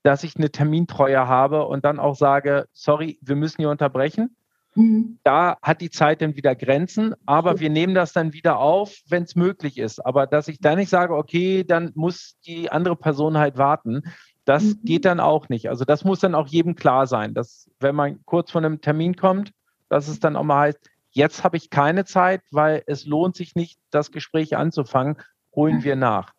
dass 0.06 0.24
ich 0.24 0.36
eine 0.36 0.52
Termintreue 0.52 1.28
habe 1.28 1.66
und 1.66 1.84
dann 1.84 2.00
auch 2.00 2.16
sage, 2.16 2.68
sorry, 2.74 3.18
wir 3.22 3.36
müssen 3.36 3.58
hier 3.58 3.72
unterbrechen. 3.72 4.36
Mhm. 4.76 5.18
Da 5.24 5.58
hat 5.64 5.82
die 5.82 5.90
Zeit 5.90 6.22
dann 6.22 6.36
wieder 6.36 6.54
Grenzen, 6.54 7.16
aber 7.26 7.60
wir 7.60 7.72
nehmen 7.72 7.96
das 7.96 8.14
dann 8.14 8.32
wieder 8.32 8.60
auf, 8.60 8.96
wenn 9.08 9.24
es 9.24 9.36
möglich 9.36 9.80
ist. 9.80 10.06
Aber 10.06 10.28
dass 10.28 10.48
ich 10.48 10.60
dann 10.60 10.78
nicht 10.78 10.90
sage, 10.90 11.16
okay, 11.16 11.64
dann 11.64 11.92
muss 11.96 12.38
die 12.46 12.72
andere 12.72 12.96
Person 12.96 13.40
halt 13.40 13.58
warten, 13.58 14.04
das 14.44 14.64
mhm. 14.64 14.80
geht 14.84 15.06
dann 15.06 15.20
auch 15.20 15.50
nicht. 15.50 15.70
Also 15.70 15.86
das 15.86 16.04
muss 16.04 16.20
dann 16.20 16.36
auch 16.36 16.48
jedem 16.48 16.76
klar 16.76 17.08
sein, 17.08 17.34
dass 17.34 17.72
wenn 17.80 17.96
man 17.96 18.24
kurz 18.26 18.52
vor 18.52 18.62
einem 18.62 18.82
Termin 18.82 19.16
kommt, 19.16 19.54
dass 19.90 20.08
es 20.08 20.20
dann 20.20 20.36
auch 20.36 20.44
mal 20.44 20.68
heißt, 20.68 20.88
jetzt 21.10 21.44
habe 21.44 21.58
ich 21.58 21.72
keine 21.72 22.06
Zeit, 22.06 22.42
weil 22.52 22.84
es 22.86 23.08
lohnt 23.08 23.36
sich 23.36 23.56
nicht, 23.56 23.80
das 23.90 24.12
Gespräch 24.12 24.56
anzufangen, 24.56 25.18
holen 25.56 25.84
wir 25.84 25.96
nach. 25.96 26.35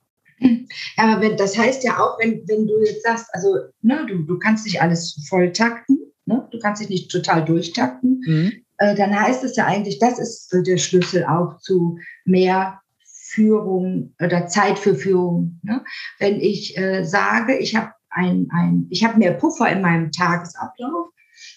Aber 0.97 1.21
wenn, 1.21 1.37
das 1.37 1.57
heißt 1.57 1.85
ja 1.85 1.99
auch, 1.99 2.19
wenn, 2.19 2.43
wenn 2.47 2.67
du 2.67 2.79
jetzt 2.85 3.03
sagst, 3.03 3.29
also 3.33 3.57
ne, 3.83 4.05
du, 4.07 4.23
du 4.23 4.39
kannst 4.39 4.65
nicht 4.65 4.81
alles 4.81 5.25
voll 5.29 5.53
takten, 5.53 5.99
ne? 6.27 6.47
du 6.51 6.59
kannst 6.59 6.83
dich 6.83 6.91
nicht 6.91 7.11
total 7.11 7.45
durchtakten, 7.45 8.23
mhm. 8.27 8.53
äh, 8.79 8.95
dann 8.95 9.19
heißt 9.19 9.45
es 9.45 9.57
ja 9.57 9.67
eigentlich, 9.67 9.99
das 9.99 10.19
ist 10.19 10.53
der 10.53 10.77
Schlüssel 10.77 11.25
auch 11.25 11.59
zu 11.59 11.99
mehr 12.25 12.81
Führung 13.05 14.15
oder 14.23 14.47
Zeit 14.47 14.79
für 14.79 14.95
Führung. 14.95 15.61
Ne? 15.63 15.85
Wenn 16.19 16.41
ich 16.41 16.77
äh, 16.79 17.05
sage, 17.05 17.57
ich 17.59 17.75
habe 17.75 17.93
ein, 18.11 18.49
ein, 18.51 18.87
ich 18.91 19.05
habe 19.05 19.19
mehr 19.19 19.35
Puffer 19.35 19.71
in 19.71 19.83
meinem 19.83 20.11
Tagesablauf, 20.13 21.09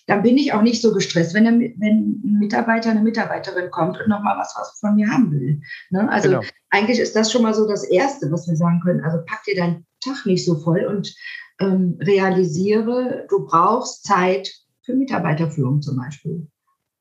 dann 0.09 0.23
bin 0.23 0.37
ich 0.37 0.53
auch 0.53 0.63
nicht 0.63 0.81
so 0.81 0.91
gestresst, 0.91 1.35
wenn, 1.35 1.43
der, 1.43 1.53
wenn 1.53 2.21
ein 2.23 2.39
Mitarbeiter, 2.39 2.89
eine 2.89 3.01
Mitarbeiterin 3.01 3.69
kommt 3.69 3.99
und 3.99 4.09
nochmal 4.09 4.37
was, 4.39 4.55
was 4.57 4.79
von 4.79 4.95
mir 4.95 5.07
haben 5.07 5.31
will. 5.31 5.61
Ne? 5.91 6.09
Also 6.09 6.29
genau. 6.29 6.41
eigentlich 6.71 6.99
ist 6.99 7.15
das 7.15 7.31
schon 7.31 7.43
mal 7.43 7.53
so 7.53 7.67
das 7.67 7.83
Erste, 7.83 8.31
was 8.31 8.47
wir 8.47 8.55
sagen 8.55 8.81
können. 8.83 9.03
Also 9.03 9.19
pack 9.25 9.43
dir 9.43 9.55
deinen 9.55 9.85
Tag 10.03 10.25
nicht 10.25 10.43
so 10.43 10.55
voll 10.55 10.83
und 10.85 11.15
ähm, 11.59 11.99
realisiere, 12.01 13.27
du 13.29 13.45
brauchst 13.45 14.03
Zeit 14.03 14.49
für 14.81 14.95
Mitarbeiterführung 14.95 15.81
zum 15.83 15.97
Beispiel. 15.97 16.47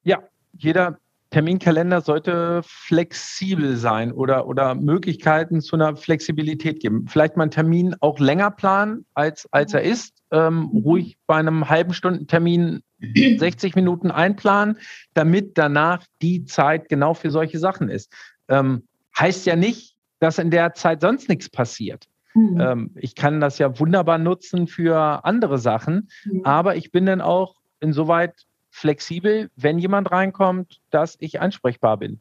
Ja, 0.02 0.22
jeder 0.52 0.98
Terminkalender 1.30 2.02
sollte 2.02 2.62
flexibel 2.64 3.76
sein 3.76 4.12
oder, 4.12 4.46
oder 4.46 4.74
Möglichkeiten 4.74 5.62
zu 5.62 5.76
einer 5.76 5.96
Flexibilität 5.96 6.80
geben. 6.80 7.06
Vielleicht 7.08 7.36
mal 7.38 7.44
einen 7.44 7.52
Termin 7.52 7.96
auch 8.00 8.18
länger 8.18 8.50
planen, 8.50 9.06
als, 9.14 9.48
als 9.50 9.72
er 9.72 9.82
ist. 9.82 10.17
Ähm, 10.30 10.66
ruhig 10.84 11.16
bei 11.26 11.36
einem 11.36 11.68
halben 11.68 11.94
Stundentermin 11.94 12.82
60 13.38 13.74
Minuten 13.74 14.10
einplanen, 14.10 14.78
damit 15.14 15.56
danach 15.56 16.04
die 16.20 16.44
Zeit 16.44 16.88
genau 16.88 17.14
für 17.14 17.30
solche 17.30 17.58
Sachen 17.58 17.88
ist. 17.88 18.12
Ähm, 18.48 18.84
heißt 19.18 19.46
ja 19.46 19.56
nicht, 19.56 19.96
dass 20.20 20.38
in 20.38 20.50
der 20.50 20.74
Zeit 20.74 21.00
sonst 21.00 21.28
nichts 21.28 21.48
passiert. 21.48 22.08
Mhm. 22.34 22.60
Ähm, 22.60 22.90
ich 22.96 23.14
kann 23.14 23.40
das 23.40 23.58
ja 23.58 23.78
wunderbar 23.78 24.18
nutzen 24.18 24.66
für 24.66 25.24
andere 25.24 25.58
Sachen, 25.58 26.08
mhm. 26.24 26.44
aber 26.44 26.76
ich 26.76 26.92
bin 26.92 27.06
dann 27.06 27.20
auch 27.20 27.56
insoweit 27.80 28.46
flexibel, 28.70 29.50
wenn 29.56 29.78
jemand 29.78 30.10
reinkommt, 30.10 30.80
dass 30.90 31.16
ich 31.20 31.40
ansprechbar 31.40 31.96
bin. 31.96 32.20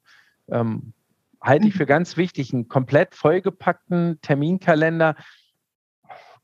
Ähm, 0.50 0.93
halte 1.41 1.67
ich 1.67 1.76
für 1.76 1.86
ganz 1.86 2.17
wichtig. 2.17 2.54
Einen 2.54 2.67
komplett 2.67 3.15
vollgepackten 3.15 4.20
Terminkalender 4.22 5.15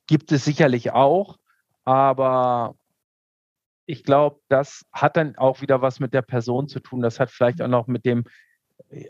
gibt 0.08 0.32
es 0.32 0.45
sicherlich 0.45 0.91
auch, 0.91 1.38
aber 1.84 2.76
ich 3.86 4.04
glaube, 4.04 4.39
das 4.48 4.86
hat 4.91 5.17
dann 5.17 5.36
auch 5.36 5.62
wieder 5.62 5.82
was 5.82 6.00
mit 6.00 6.13
der 6.13 6.22
Person 6.22 6.67
zu 6.67 6.80
tun. 6.80 7.02
Das 7.02 7.19
hat 7.19 7.30
vielleicht 7.30 7.62
auch 7.62 7.67
noch 7.67 7.88
mit 7.88 8.06
dem 8.06 8.24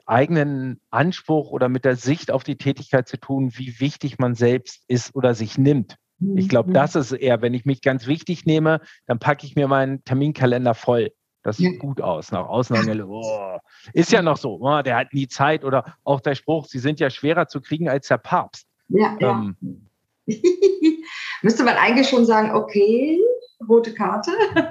eigenen 0.05 0.79
Anspruch 0.89 1.51
oder 1.51 1.69
mit 1.69 1.85
der 1.85 1.95
Sicht 1.95 2.31
auf 2.31 2.43
die 2.43 2.57
Tätigkeit 2.57 3.07
zu 3.07 3.17
tun, 3.17 3.51
wie 3.55 3.79
wichtig 3.79 4.17
man 4.17 4.35
selbst 4.35 4.83
ist 4.87 5.15
oder 5.15 5.33
sich 5.35 5.57
nimmt. 5.57 5.97
Ich 6.35 6.47
glaube, 6.47 6.69
mhm. 6.69 6.73
das 6.73 6.95
ist 6.95 7.11
eher, 7.11 7.41
wenn 7.41 7.53
ich 7.53 7.65
mich 7.65 7.81
ganz 7.81 8.07
wichtig 8.07 8.45
nehme, 8.45 8.79
dann 9.07 9.19
packe 9.19 9.45
ich 9.45 9.55
mir 9.55 9.67
meinen 9.67 10.03
Terminkalender 10.05 10.73
voll. 10.73 11.11
Das 11.41 11.57
sieht 11.57 11.79
gut 11.79 11.99
aus. 11.99 12.31
Nach 12.31 12.47
außen 12.47 13.01
oh, 13.09 13.57
ist 13.91 14.11
ja 14.13 14.21
noch 14.21 14.37
so, 14.37 14.59
oh, 14.61 14.81
der 14.81 14.95
hat 14.95 15.13
nie 15.13 15.27
Zeit 15.27 15.65
oder 15.65 15.97
auch 16.03 16.21
der 16.21 16.35
Spruch, 16.35 16.67
sie 16.67 16.79
sind 16.79 17.01
ja 17.01 17.09
schwerer 17.09 17.47
zu 17.47 17.59
kriegen 17.59 17.89
als 17.89 18.07
der 18.07 18.17
Papst. 18.17 18.67
Ja, 18.87 19.17
ähm, 19.19 19.57
ja. 20.25 20.35
Müsste 21.43 21.63
man 21.63 21.75
eigentlich 21.75 22.07
schon 22.07 22.25
sagen, 22.25 22.55
okay, 22.55 23.19
rote 23.67 23.93
Karte. 23.93 24.31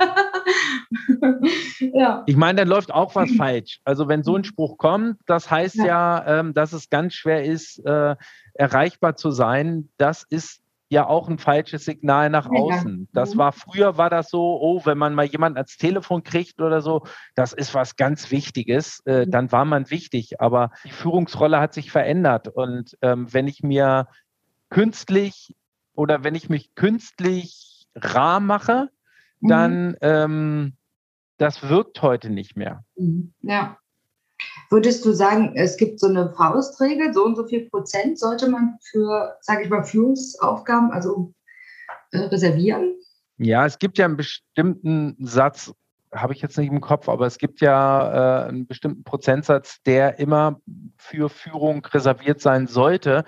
ja. 1.80 2.22
Ich 2.26 2.36
meine, 2.36 2.60
dann 2.60 2.68
läuft 2.68 2.92
auch 2.92 3.14
was 3.14 3.30
falsch. 3.36 3.80
Also 3.84 4.08
wenn 4.08 4.22
so 4.22 4.36
ein 4.36 4.44
Spruch 4.44 4.78
kommt, 4.78 5.18
das 5.26 5.50
heißt 5.50 5.76
ja, 5.76 5.86
ja 5.86 6.40
ähm, 6.40 6.54
dass 6.54 6.72
es 6.72 6.90
ganz 6.90 7.14
schwer 7.14 7.44
ist, 7.44 7.84
äh, 7.84 8.16
erreichbar 8.54 9.16
zu 9.16 9.30
sein. 9.30 9.90
Das 9.98 10.24
ist 10.28 10.60
ja 10.88 11.06
auch 11.06 11.28
ein 11.28 11.38
falsches 11.38 11.84
Signal 11.84 12.30
nach 12.30 12.50
außen. 12.50 13.08
Das 13.12 13.34
mhm. 13.34 13.38
war 13.38 13.52
früher 13.52 13.96
war 13.96 14.10
das 14.10 14.30
so, 14.30 14.58
oh, 14.60 14.82
wenn 14.84 14.98
man 14.98 15.14
mal 15.14 15.24
jemanden 15.24 15.56
ans 15.56 15.76
Telefon 15.76 16.22
kriegt 16.22 16.60
oder 16.60 16.82
so, 16.82 17.02
das 17.34 17.52
ist 17.52 17.74
was 17.74 17.96
ganz 17.96 18.30
Wichtiges, 18.30 19.02
äh, 19.06 19.26
mhm. 19.26 19.30
dann 19.30 19.52
war 19.52 19.66
man 19.66 19.90
wichtig. 19.90 20.40
Aber 20.40 20.70
die 20.84 20.90
Führungsrolle 20.90 21.60
hat 21.60 21.74
sich 21.74 21.90
verändert 21.90 22.48
und 22.48 22.96
ähm, 23.02 23.32
wenn 23.32 23.46
ich 23.46 23.62
mir 23.62 24.08
künstlich 24.68 25.54
oder 25.94 26.24
wenn 26.24 26.34
ich 26.34 26.48
mich 26.48 26.74
künstlich 26.74 27.86
rar 27.94 28.40
mache, 28.40 28.90
mhm. 29.40 29.48
dann 29.48 29.96
ähm, 30.00 30.76
das 31.38 31.68
wirkt 31.68 32.02
heute 32.02 32.30
nicht 32.30 32.56
mehr. 32.56 32.84
Ja. 33.40 33.76
Würdest 34.70 35.04
du 35.04 35.12
sagen, 35.12 35.52
es 35.54 35.76
gibt 35.76 36.00
so 36.00 36.06
eine 36.06 36.30
Faustregel, 36.30 37.12
so 37.12 37.24
und 37.24 37.36
so 37.36 37.46
viel 37.46 37.68
Prozent 37.68 38.18
sollte 38.18 38.48
man 38.48 38.78
für, 38.90 39.36
sage 39.40 39.62
ich 39.62 39.68
mal, 39.68 39.84
Führungsaufgaben, 39.84 40.90
also 40.90 41.34
äh, 42.12 42.18
reservieren? 42.18 42.94
Ja, 43.38 43.66
es 43.66 43.78
gibt 43.78 43.98
ja 43.98 44.04
einen 44.04 44.16
bestimmten 44.16 45.16
Satz, 45.20 45.72
habe 46.12 46.32
ich 46.32 46.42
jetzt 46.42 46.58
nicht 46.58 46.70
im 46.70 46.80
Kopf, 46.80 47.08
aber 47.08 47.26
es 47.26 47.38
gibt 47.38 47.60
ja 47.60 48.44
äh, 48.44 48.48
einen 48.48 48.66
bestimmten 48.66 49.04
Prozentsatz, 49.04 49.82
der 49.84 50.18
immer 50.18 50.60
für 50.96 51.28
Führung 51.28 51.84
reserviert 51.86 52.40
sein 52.40 52.66
sollte, 52.66 53.24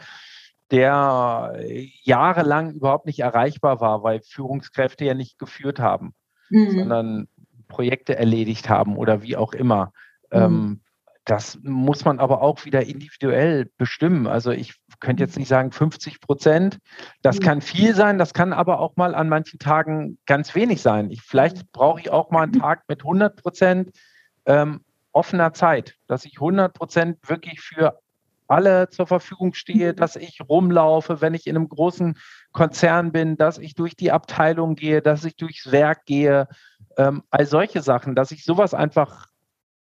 der 0.70 1.59
jahrelang 2.03 2.72
überhaupt 2.72 3.07
nicht 3.07 3.20
erreichbar 3.20 3.81
war, 3.81 4.03
weil 4.03 4.20
Führungskräfte 4.22 5.05
ja 5.05 5.14
nicht 5.14 5.38
geführt 5.38 5.79
haben, 5.79 6.14
mhm. 6.48 6.70
sondern 6.70 7.29
Projekte 7.68 8.16
erledigt 8.16 8.68
haben 8.68 8.96
oder 8.96 9.22
wie 9.22 9.37
auch 9.37 9.53
immer. 9.53 9.92
Mhm. 10.31 10.38
Ähm, 10.38 10.81
das 11.24 11.59
muss 11.62 12.05
man 12.05 12.18
aber 12.18 12.42
auch 12.42 12.66
wieder 12.66 12.87
individuell 12.87 13.70
bestimmen. 13.79 14.27
Also 14.27 14.50
ich 14.50 14.74
könnte 15.00 15.22
jetzt 15.22 15.38
nicht 15.38 15.48
sagen 15.48 15.72
50 15.72 16.20
Prozent. 16.20 16.79
Das 17.22 17.40
kann 17.40 17.62
viel 17.62 17.94
sein, 17.94 18.18
das 18.18 18.35
kann 18.35 18.53
aber 18.53 18.79
auch 18.79 18.96
mal 18.96 19.14
an 19.14 19.31
manchen 19.31 19.59
Tagen 19.59 20.18
ganz 20.27 20.55
wenig 20.55 20.83
sein. 20.83 21.11
Ich, 21.11 21.22
vielleicht 21.22 21.72
brauche 21.72 22.00
ich 22.00 22.11
auch 22.11 22.31
mal 22.31 22.42
einen 22.42 22.53
Tag 22.53 22.83
mit 22.88 23.00
100 23.00 23.40
Prozent 23.40 23.90
ähm, 24.44 24.85
offener 25.12 25.55
Zeit, 25.55 25.96
dass 26.09 26.27
ich 26.27 26.35
100 26.35 26.74
Prozent 26.74 27.18
wirklich 27.27 27.61
für 27.61 27.98
alle 28.55 28.88
zur 28.88 29.07
Verfügung 29.07 29.55
stehe, 29.55 29.95
dass 29.95 30.17
ich 30.17 30.40
rumlaufe, 30.49 31.21
wenn 31.21 31.35
ich 31.35 31.47
in 31.47 31.57
einem 31.57 31.69
großen 31.69 32.17
Konzern 32.53 33.12
bin, 33.12 33.37
dass 33.37 33.59
ich 33.59 33.75
durch 33.75 33.97
die 33.97 34.12
Abteilung 34.12 34.77
gehe, 34.77 35.03
dass 35.03 35.25
ich 35.25 35.37
durchs 35.37 35.73
Werk 35.73 36.05
gehe, 36.07 36.49
ähm, 36.97 37.23
all 37.31 37.47
solche 37.47 37.83
Sachen, 37.83 38.14
dass 38.14 38.31
ich 38.31 38.45
sowas 38.45 38.75
einfach 38.75 39.27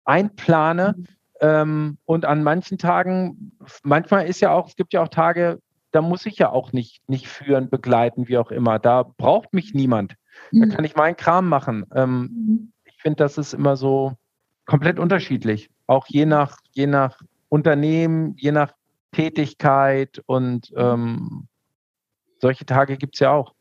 einplane, 0.04 0.94
ähm, 1.40 1.98
und 2.04 2.24
an 2.24 2.42
manchen 2.42 2.78
Tagen, 2.78 3.52
manchmal 3.82 4.26
ist 4.26 4.40
ja 4.40 4.52
auch, 4.52 4.68
es 4.68 4.76
gibt 4.76 4.92
ja 4.92 5.02
auch 5.02 5.08
Tage, 5.08 5.60
da 5.90 6.00
muss 6.00 6.26
ich 6.26 6.38
ja 6.38 6.50
auch 6.50 6.72
nicht, 6.72 7.08
nicht 7.08 7.28
führen, 7.28 7.68
begleiten, 7.68 8.28
wie 8.28 8.38
auch 8.38 8.50
immer. 8.50 8.78
Da 8.78 9.02
braucht 9.02 9.52
mich 9.52 9.74
niemand. 9.74 10.14
Da 10.52 10.66
mhm. 10.66 10.70
kann 10.70 10.84
ich 10.84 10.96
meinen 10.96 11.16
Kram 11.16 11.48
machen. 11.48 11.86
Ähm, 11.94 12.20
mhm. 12.20 12.72
ich 12.84 13.00
finde, 13.00 13.16
das 13.16 13.38
ist 13.38 13.52
immer 13.52 13.76
so 13.76 14.14
komplett 14.64 14.98
unterschiedlich. 14.98 15.70
Auch 15.86 16.06
je 16.08 16.24
nach, 16.24 16.58
je 16.72 16.86
nach 16.86 17.20
Unternehmen, 17.54 18.34
je 18.36 18.50
nach 18.50 18.72
Tätigkeit 19.12 20.20
und 20.26 20.72
ähm, 20.76 21.46
solche 22.40 22.66
Tage 22.66 22.96
gibt 22.96 23.14
es 23.14 23.20
ja 23.20 23.30
auch. 23.30 23.54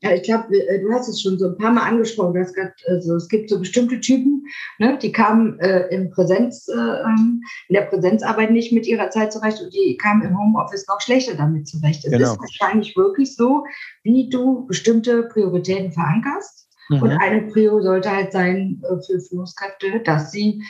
Ja, 0.00 0.12
ich 0.12 0.22
glaube, 0.22 0.54
äh, 0.54 0.80
du 0.82 0.92
hast 0.92 1.08
es 1.08 1.22
schon 1.22 1.38
so 1.38 1.48
ein 1.48 1.56
paar 1.56 1.72
Mal 1.72 1.88
angesprochen. 1.88 2.34
Du 2.34 2.40
hast 2.40 2.54
grad, 2.54 2.72
also 2.88 3.16
es 3.16 3.26
gibt 3.26 3.48
so 3.48 3.58
bestimmte 3.58 3.98
Typen, 4.00 4.44
ne, 4.78 4.98
die 5.00 5.12
kamen 5.12 5.58
äh, 5.60 5.88
im 5.88 6.10
Präsenz, 6.10 6.68
äh, 6.68 6.74
ähm, 6.76 7.42
in 7.68 7.74
der 7.74 7.86
Präsenzarbeit 7.86 8.50
nicht 8.50 8.70
mit 8.70 8.86
ihrer 8.86 9.08
Zeit 9.08 9.32
zurecht 9.32 9.62
und 9.62 9.72
die 9.72 9.96
kamen 9.96 10.22
im 10.22 10.38
Homeoffice 10.38 10.86
noch 10.86 11.00
schlechter 11.00 11.34
damit 11.34 11.66
zurecht. 11.68 12.04
Es 12.04 12.12
genau. 12.12 12.32
ist 12.32 12.38
wahrscheinlich 12.38 12.94
wirklich 12.96 13.34
so, 13.34 13.64
wie 14.02 14.28
du 14.28 14.66
bestimmte 14.66 15.22
Prioritäten 15.22 15.90
verankerst. 15.90 16.68
Mhm. 16.90 17.02
Und 17.02 17.10
eine 17.12 17.42
Prio 17.50 17.80
sollte 17.80 18.10
halt 18.14 18.30
sein 18.30 18.82
äh, 18.84 19.02
für 19.04 19.18
Führungskräfte, 19.20 20.00
dass 20.04 20.32
sie 20.32 20.62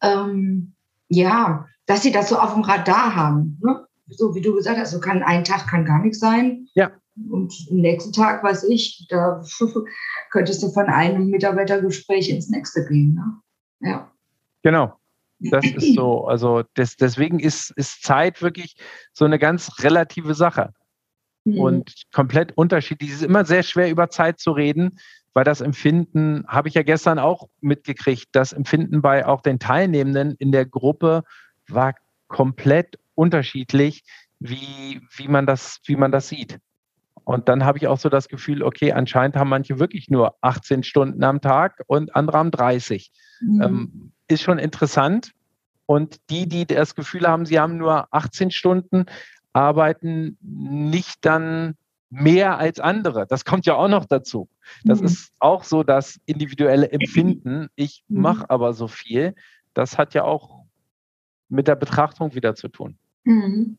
ähm, 0.00 0.74
ja, 1.10 1.66
dass 1.86 2.02
sie 2.02 2.12
das 2.12 2.28
so 2.28 2.38
auf 2.38 2.54
dem 2.54 2.62
Radar 2.62 3.14
haben. 3.14 3.58
Ne? 3.62 3.86
So 4.08 4.34
wie 4.34 4.40
du 4.40 4.54
gesagt 4.54 4.78
hast, 4.78 4.92
so 4.92 5.00
kann 5.00 5.22
ein 5.22 5.44
Tag 5.44 5.66
kann 5.66 5.84
gar 5.84 6.00
nichts 6.00 6.20
sein. 6.20 6.66
Ja. 6.74 6.90
Und 7.30 7.52
am 7.70 7.76
nächsten 7.78 8.12
Tag, 8.12 8.42
weiß 8.42 8.64
ich, 8.64 9.06
da 9.10 9.42
könntest 10.30 10.62
du 10.62 10.70
von 10.70 10.86
einem 10.86 11.26
Mitarbeitergespräch 11.26 12.30
ins 12.30 12.48
nächste 12.48 12.86
gehen. 12.86 13.14
Ne? 13.14 13.88
Ja. 13.90 14.10
Genau. 14.62 14.94
Das 15.40 15.64
ist 15.64 15.94
so. 15.94 16.26
Also 16.26 16.62
das, 16.74 16.96
deswegen 16.96 17.40
ist, 17.40 17.70
ist 17.70 18.02
Zeit 18.02 18.42
wirklich 18.42 18.76
so 19.12 19.24
eine 19.24 19.38
ganz 19.38 19.82
relative 19.82 20.34
Sache. 20.34 20.74
Mhm. 21.44 21.58
Und 21.58 22.02
komplett 22.12 22.56
unterschiedlich. 22.56 23.10
Es 23.10 23.16
ist 23.16 23.24
immer 23.24 23.44
sehr 23.44 23.62
schwer, 23.62 23.90
über 23.90 24.10
Zeit 24.10 24.40
zu 24.40 24.52
reden, 24.52 24.98
weil 25.32 25.44
das 25.44 25.60
Empfinden, 25.60 26.44
habe 26.46 26.68
ich 26.68 26.74
ja 26.74 26.82
gestern 26.82 27.18
auch 27.18 27.48
mitgekriegt, 27.60 28.28
das 28.32 28.52
Empfinden 28.52 29.00
bei 29.00 29.26
auch 29.26 29.40
den 29.40 29.58
Teilnehmenden 29.58 30.34
in 30.38 30.52
der 30.52 30.66
Gruppe 30.66 31.22
war 31.68 31.94
komplett 32.28 32.98
unterschiedlich, 33.14 34.02
wie, 34.38 35.00
wie, 35.16 35.28
man, 35.28 35.46
das, 35.46 35.80
wie 35.84 35.96
man 35.96 36.12
das 36.12 36.28
sieht. 36.28 36.58
Und 37.24 37.48
dann 37.48 37.64
habe 37.64 37.78
ich 37.78 37.86
auch 37.86 37.98
so 37.98 38.08
das 38.08 38.28
Gefühl, 38.28 38.62
okay, 38.62 38.92
anscheinend 38.92 39.36
haben 39.36 39.50
manche 39.50 39.78
wirklich 39.78 40.08
nur 40.08 40.34
18 40.40 40.82
Stunden 40.82 41.22
am 41.22 41.40
Tag 41.40 41.82
und 41.86 42.16
andere 42.16 42.38
haben 42.38 42.50
30. 42.50 43.12
Mhm. 43.40 43.62
Ähm, 43.62 44.12
ist 44.26 44.42
schon 44.42 44.58
interessant. 44.58 45.32
Und 45.86 46.18
die, 46.30 46.48
die 46.48 46.66
das 46.66 46.94
Gefühl 46.94 47.26
haben, 47.26 47.46
sie 47.46 47.58
haben 47.58 47.76
nur 47.76 48.06
18 48.12 48.50
Stunden, 48.50 49.06
arbeiten 49.52 50.38
nicht 50.40 51.24
dann 51.24 51.76
mehr 52.10 52.58
als 52.58 52.80
andere. 52.80 53.26
Das 53.26 53.44
kommt 53.44 53.66
ja 53.66 53.74
auch 53.76 53.88
noch 53.88 54.04
dazu. 54.04 54.48
Das 54.84 55.00
mhm. 55.00 55.06
ist 55.06 55.32
auch 55.38 55.64
so 55.64 55.82
das 55.82 56.18
individuelle 56.26 56.90
Empfinden. 56.90 57.68
Ich 57.76 58.04
mhm. 58.08 58.20
mache 58.20 58.50
aber 58.50 58.72
so 58.72 58.88
viel. 58.88 59.34
Das 59.74 59.96
hat 59.96 60.14
ja 60.14 60.24
auch 60.24 60.64
mit 61.48 61.68
der 61.68 61.76
Betrachtung 61.76 62.34
wieder 62.34 62.54
zu 62.54 62.68
tun. 62.68 62.98
Mhm. 63.24 63.78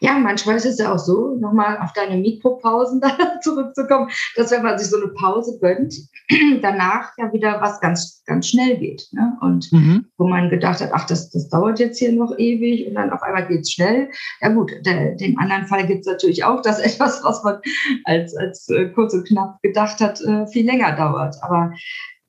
Ja, 0.00 0.18
manchmal 0.18 0.56
ist 0.56 0.66
es 0.66 0.78
ja 0.78 0.92
auch 0.92 0.98
so, 0.98 1.36
nochmal 1.40 1.78
auf 1.78 1.92
deine 1.92 2.16
Mikropausen 2.20 3.00
zurückzukommen, 3.42 4.10
dass 4.36 4.50
wenn 4.50 4.62
man 4.62 4.78
sich 4.78 4.88
so 4.88 4.96
eine 4.96 5.08
Pause 5.08 5.58
gönnt, 5.60 5.94
danach 6.62 7.12
ja 7.16 7.32
wieder 7.32 7.60
was 7.60 7.80
ganz, 7.80 8.22
ganz 8.26 8.48
schnell 8.48 8.76
geht. 8.76 9.08
Ne? 9.12 9.36
Und 9.40 9.70
mhm. 9.72 10.06
wo 10.16 10.28
man 10.28 10.50
gedacht 10.50 10.80
hat, 10.80 10.90
ach, 10.92 11.06
das, 11.06 11.30
das 11.30 11.48
dauert 11.48 11.80
jetzt 11.80 11.98
hier 11.98 12.12
noch 12.12 12.36
ewig 12.38 12.86
und 12.86 12.94
dann 12.94 13.10
auf 13.10 13.22
einmal 13.22 13.46
geht 13.48 13.62
es 13.62 13.72
schnell. 13.72 14.10
Ja 14.40 14.50
gut, 14.50 14.72
der, 14.86 15.16
den 15.16 15.38
anderen 15.38 15.66
Fall 15.66 15.86
gibt 15.86 16.00
es 16.00 16.06
natürlich 16.06 16.44
auch, 16.44 16.62
dass 16.62 16.78
etwas, 16.88 17.22
was 17.24 17.42
man 17.42 17.58
als, 18.04 18.36
als 18.36 18.68
äh, 18.68 18.88
kurz 18.90 19.14
und 19.14 19.26
knapp 19.26 19.60
gedacht 19.62 20.00
hat, 20.00 20.20
äh, 20.20 20.46
viel 20.46 20.66
länger 20.66 20.94
dauert. 20.94 21.36
Aber 21.42 21.72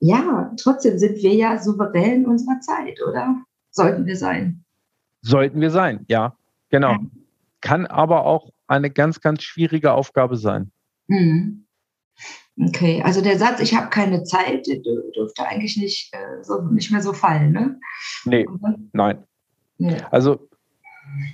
ja, 0.00 0.50
trotzdem 0.60 0.98
sind 0.98 1.16
wir 1.16 1.34
ja 1.34 1.58
souverän 1.58 2.26
unserer 2.26 2.58
Zeit, 2.60 2.98
oder? 3.06 3.36
Sollten 3.70 4.06
wir 4.06 4.16
sein. 4.16 4.64
Sollten 5.22 5.60
wir 5.60 5.70
sein, 5.70 6.04
ja, 6.08 6.34
genau. 6.70 6.92
Ja. 6.92 6.98
Kann 7.60 7.86
aber 7.86 8.24
auch 8.24 8.50
eine 8.66 8.90
ganz, 8.90 9.20
ganz 9.20 9.42
schwierige 9.42 9.92
Aufgabe 9.92 10.36
sein. 10.36 10.72
Mhm. 11.08 11.66
Okay, 12.58 13.02
also 13.02 13.22
der 13.22 13.38
Satz, 13.38 13.60
ich 13.60 13.74
habe 13.74 13.88
keine 13.88 14.22
Zeit, 14.24 14.66
dürfte 14.66 15.46
eigentlich 15.46 15.76
nicht, 15.76 16.12
äh, 16.12 16.42
so, 16.42 16.60
nicht 16.62 16.90
mehr 16.90 17.00
so 17.00 17.12
fallen, 17.12 17.52
ne? 17.52 17.80
Nee, 18.24 18.46
nein. 18.92 19.24
Ja. 19.78 20.08
Also 20.10 20.48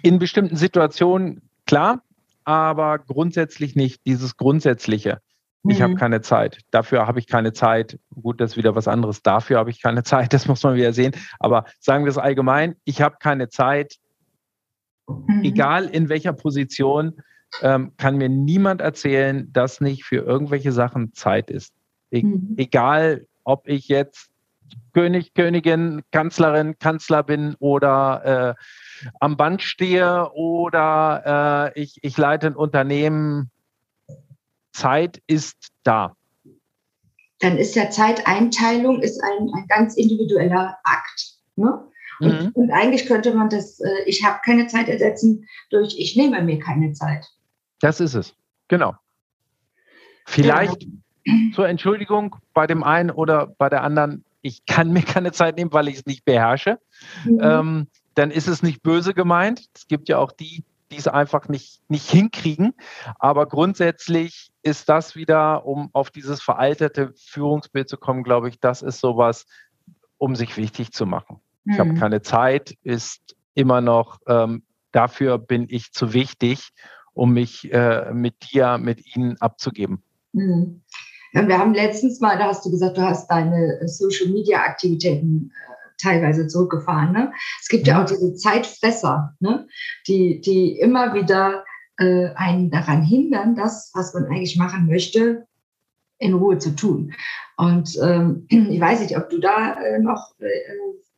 in 0.02 0.18
bestimmten 0.18 0.56
Situationen 0.56 1.50
klar, 1.66 2.02
aber 2.44 2.98
grundsätzlich 3.00 3.74
nicht. 3.74 4.06
Dieses 4.06 4.36
Grundsätzliche. 4.36 5.20
Ich 5.68 5.82
habe 5.82 5.94
mhm. 5.94 5.98
keine 5.98 6.20
Zeit. 6.20 6.60
Dafür 6.70 7.08
habe 7.08 7.18
ich 7.18 7.26
keine 7.26 7.52
Zeit. 7.52 7.98
Gut, 8.10 8.40
das 8.40 8.52
ist 8.52 8.56
wieder 8.56 8.76
was 8.76 8.86
anderes. 8.86 9.22
Dafür 9.22 9.58
habe 9.58 9.70
ich 9.70 9.82
keine 9.82 10.02
Zeit. 10.04 10.32
Das 10.32 10.46
muss 10.46 10.62
man 10.62 10.76
wieder 10.76 10.92
sehen. 10.92 11.12
Aber 11.40 11.64
sagen 11.80 12.04
wir 12.04 12.10
es 12.10 12.18
allgemein. 12.18 12.76
Ich 12.84 13.02
habe 13.02 13.16
keine 13.18 13.48
Zeit. 13.48 13.96
Mhm. 15.08 15.44
Egal 15.44 15.86
in 15.86 16.08
welcher 16.08 16.32
Position, 16.32 17.22
ähm, 17.62 17.92
kann 17.96 18.16
mir 18.16 18.28
niemand 18.28 18.80
erzählen, 18.80 19.52
dass 19.52 19.80
nicht 19.80 20.04
für 20.04 20.16
irgendwelche 20.16 20.72
Sachen 20.72 21.12
Zeit 21.14 21.50
ist. 21.50 21.72
E 22.10 22.22
mhm. 22.22 22.54
Egal, 22.56 23.26
ob 23.44 23.68
ich 23.68 23.88
jetzt 23.88 24.30
König, 24.92 25.34
Königin, 25.34 26.02
Kanzlerin, 26.10 26.78
Kanzler 26.78 27.22
bin 27.22 27.54
oder 27.58 28.56
äh, 28.56 29.06
am 29.20 29.36
Band 29.36 29.62
stehe 29.62 30.30
oder 30.32 31.72
äh, 31.74 31.80
ich, 31.80 31.98
ich 32.02 32.16
leite 32.16 32.48
ein 32.48 32.56
Unternehmen. 32.56 33.50
Zeit 34.72 35.22
ist 35.26 35.68
da. 35.84 36.16
Dann 37.40 37.58
ist 37.58 37.74
ja 37.74 37.90
Zeiteinteilung 37.90 39.00
ist 39.02 39.22
ein, 39.22 39.50
ein 39.54 39.66
ganz 39.68 39.96
individueller 39.96 40.78
Akt. 40.84 41.34
Ne? 41.56 41.82
Und, 42.20 42.42
mhm. 42.42 42.50
und, 42.54 42.70
eigentlich 42.70 43.06
könnte 43.06 43.34
man 43.34 43.48
das, 43.48 43.80
äh, 43.80 44.02
ich 44.06 44.24
habe 44.24 44.40
keine 44.44 44.66
Zeit 44.66 44.88
ersetzen 44.88 45.46
durch, 45.70 45.96
ich 45.98 46.16
nehme 46.16 46.42
mir 46.42 46.58
keine 46.58 46.92
Zeit. 46.92 47.26
Das 47.80 48.00
ist 48.00 48.14
es, 48.14 48.34
genau. 48.68 48.94
Vielleicht 50.26 50.80
genau. 51.24 51.54
zur 51.54 51.68
Entschuldigung 51.68 52.36
bei 52.54 52.66
dem 52.66 52.82
einen 52.82 53.10
oder 53.10 53.46
bei 53.46 53.68
der 53.68 53.82
anderen, 53.82 54.24
ich 54.42 54.64
kann 54.66 54.92
mir 54.92 55.02
keine 55.02 55.32
Zeit 55.32 55.56
nehmen, 55.56 55.72
weil 55.72 55.88
ich 55.88 55.96
es 55.96 56.06
nicht 56.06 56.24
beherrsche. 56.24 56.78
Mhm. 57.24 57.40
Ähm, 57.42 57.86
dann 58.14 58.30
ist 58.30 58.48
es 58.48 58.62
nicht 58.62 58.82
böse 58.82 59.12
gemeint. 59.12 59.66
Es 59.74 59.88
gibt 59.88 60.08
ja 60.08 60.18
auch 60.18 60.32
die, 60.32 60.64
die 60.90 60.96
es 60.96 61.06
einfach 61.06 61.48
nicht, 61.48 61.82
nicht 61.88 62.08
hinkriegen. 62.10 62.74
Aber 63.18 63.46
grundsätzlich 63.46 64.50
ist 64.62 64.88
das 64.88 65.14
wieder, 65.14 65.66
um 65.66 65.90
auf 65.92 66.10
dieses 66.10 66.42
veraltete 66.42 67.12
Führungsbild 67.14 67.88
zu 67.88 67.98
kommen, 67.98 68.24
glaube 68.24 68.48
ich, 68.48 68.58
das 68.58 68.82
ist 68.82 69.00
sowas, 69.00 69.46
um 70.18 70.34
sich 70.34 70.56
wichtig 70.56 70.92
zu 70.92 71.04
machen. 71.04 71.40
Mhm. 71.66 71.72
Ich 71.72 71.78
habe 71.78 71.90
mhm. 71.90 71.98
keine 71.98 72.22
Zeit, 72.22 72.74
ist 72.82 73.36
immer 73.54 73.82
noch, 73.82 74.20
ähm, 74.26 74.62
dafür 74.92 75.36
bin 75.38 75.66
ich 75.68 75.92
zu 75.92 76.14
wichtig 76.14 76.72
um 77.16 77.32
mich 77.32 77.72
äh, 77.72 78.12
mit 78.12 78.52
dir, 78.52 78.78
mit 78.78 79.16
ihnen 79.16 79.40
abzugeben. 79.40 80.02
Mhm. 80.32 80.82
Ja, 81.32 81.48
wir 81.48 81.58
haben 81.58 81.74
letztens 81.74 82.20
mal, 82.20 82.38
da 82.38 82.44
hast 82.48 82.64
du 82.64 82.70
gesagt, 82.70 82.98
du 82.98 83.02
hast 83.02 83.28
deine 83.28 83.80
äh, 83.80 83.88
Social 83.88 84.28
Media 84.28 84.60
Aktivitäten 84.60 85.50
äh, 85.50 85.88
teilweise 86.00 86.46
zurückgefahren. 86.46 87.12
Ne? 87.12 87.32
Es 87.60 87.68
gibt 87.68 87.86
ja. 87.86 87.96
ja 87.96 88.04
auch 88.04 88.08
diese 88.08 88.34
Zeitfresser, 88.34 89.34
ne? 89.40 89.66
die, 90.06 90.42
die 90.42 90.78
immer 90.78 91.14
wieder 91.14 91.64
äh, 91.98 92.28
einen 92.34 92.70
daran 92.70 93.02
hindern, 93.02 93.56
das, 93.56 93.90
was 93.94 94.12
man 94.12 94.26
eigentlich 94.26 94.58
machen 94.58 94.86
möchte, 94.86 95.46
in 96.18 96.34
Ruhe 96.34 96.58
zu 96.58 96.76
tun. 96.76 97.14
Und 97.56 97.98
ähm, 98.02 98.46
ich 98.48 98.80
weiß 98.80 99.00
nicht, 99.00 99.16
ob 99.16 99.30
du 99.30 99.38
da 99.38 99.72
äh, 99.80 99.98
noch 99.98 100.34
äh, 100.38 100.46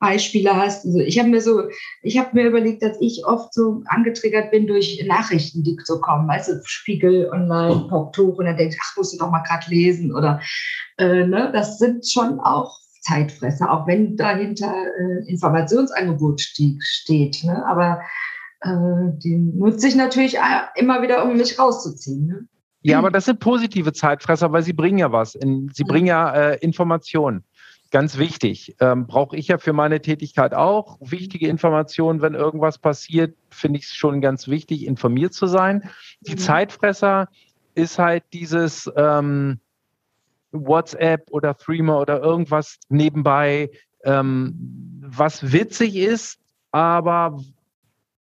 Beispiele 0.00 0.54
hast. 0.54 0.86
Also 0.86 0.98
ich 1.00 1.18
habe 1.18 1.28
mir 1.28 1.40
so, 1.40 1.62
ich 2.02 2.18
habe 2.18 2.30
mir 2.32 2.46
überlegt, 2.46 2.82
dass 2.82 2.96
ich 3.00 3.24
oft 3.26 3.52
so 3.52 3.82
angetriggert 3.86 4.50
bin 4.50 4.66
durch 4.66 5.04
Nachrichten, 5.06 5.64
die 5.64 5.76
so 5.84 6.00
kommen, 6.00 6.28
weißt 6.28 6.48
du, 6.48 6.60
Spiegel 6.64 7.28
online, 7.32 7.86
poppt 7.88 8.18
hoch 8.18 8.38
und 8.38 8.44
dann 8.46 8.56
denkst 8.56 8.76
ach, 8.80 8.96
musst 8.96 9.14
du 9.14 9.18
doch 9.18 9.30
mal 9.30 9.42
gerade 9.42 9.68
lesen 9.70 10.14
oder, 10.14 10.40
äh, 10.98 11.26
ne, 11.26 11.50
das 11.52 11.78
sind 11.78 12.08
schon 12.08 12.38
auch 12.40 12.78
Zeitfresser, 13.02 13.70
auch 13.72 13.86
wenn 13.86 14.16
dahinter 14.16 14.72
äh, 14.72 15.30
Informationsangebot 15.30 16.40
steht, 16.40 16.82
steht 16.82 17.42
ne, 17.44 17.64
aber 17.66 18.00
äh, 18.60 19.18
die 19.18 19.36
nutze 19.36 19.88
ich 19.88 19.94
natürlich 19.94 20.36
immer 20.76 21.02
wieder, 21.02 21.24
um 21.24 21.36
mich 21.36 21.58
rauszuziehen. 21.58 22.26
Ne? 22.26 22.48
Ja, 22.82 22.98
aber 22.98 23.10
das 23.10 23.24
sind 23.24 23.40
positive 23.40 23.92
Zeitfresser, 23.92 24.52
weil 24.52 24.62
sie 24.62 24.72
bringen 24.72 24.98
ja 24.98 25.10
was. 25.10 25.34
In, 25.34 25.68
sie 25.72 25.84
bringen 25.84 26.06
ja 26.06 26.32
äh, 26.32 26.58
Informationen 26.58 27.44
ganz 27.90 28.18
wichtig. 28.18 28.76
Ähm, 28.80 29.06
Brauche 29.06 29.36
ich 29.36 29.48
ja 29.48 29.58
für 29.58 29.72
meine 29.72 30.00
Tätigkeit 30.00 30.54
auch. 30.54 30.98
Wichtige 31.00 31.48
Informationen, 31.48 32.22
wenn 32.22 32.34
irgendwas 32.34 32.78
passiert, 32.78 33.36
finde 33.50 33.78
ich 33.78 33.86
es 33.86 33.94
schon 33.94 34.20
ganz 34.20 34.48
wichtig, 34.48 34.86
informiert 34.86 35.34
zu 35.34 35.46
sein. 35.46 35.88
Die 36.20 36.32
mhm. 36.32 36.38
Zeitfresser 36.38 37.28
ist 37.74 37.98
halt 37.98 38.24
dieses 38.32 38.90
ähm, 38.96 39.60
WhatsApp 40.52 41.28
oder 41.30 41.56
Threema 41.56 42.00
oder 42.00 42.20
irgendwas 42.20 42.78
nebenbei, 42.88 43.70
ähm, 44.04 45.00
was 45.04 45.52
witzig 45.52 45.96
ist, 45.96 46.38
aber 46.70 47.38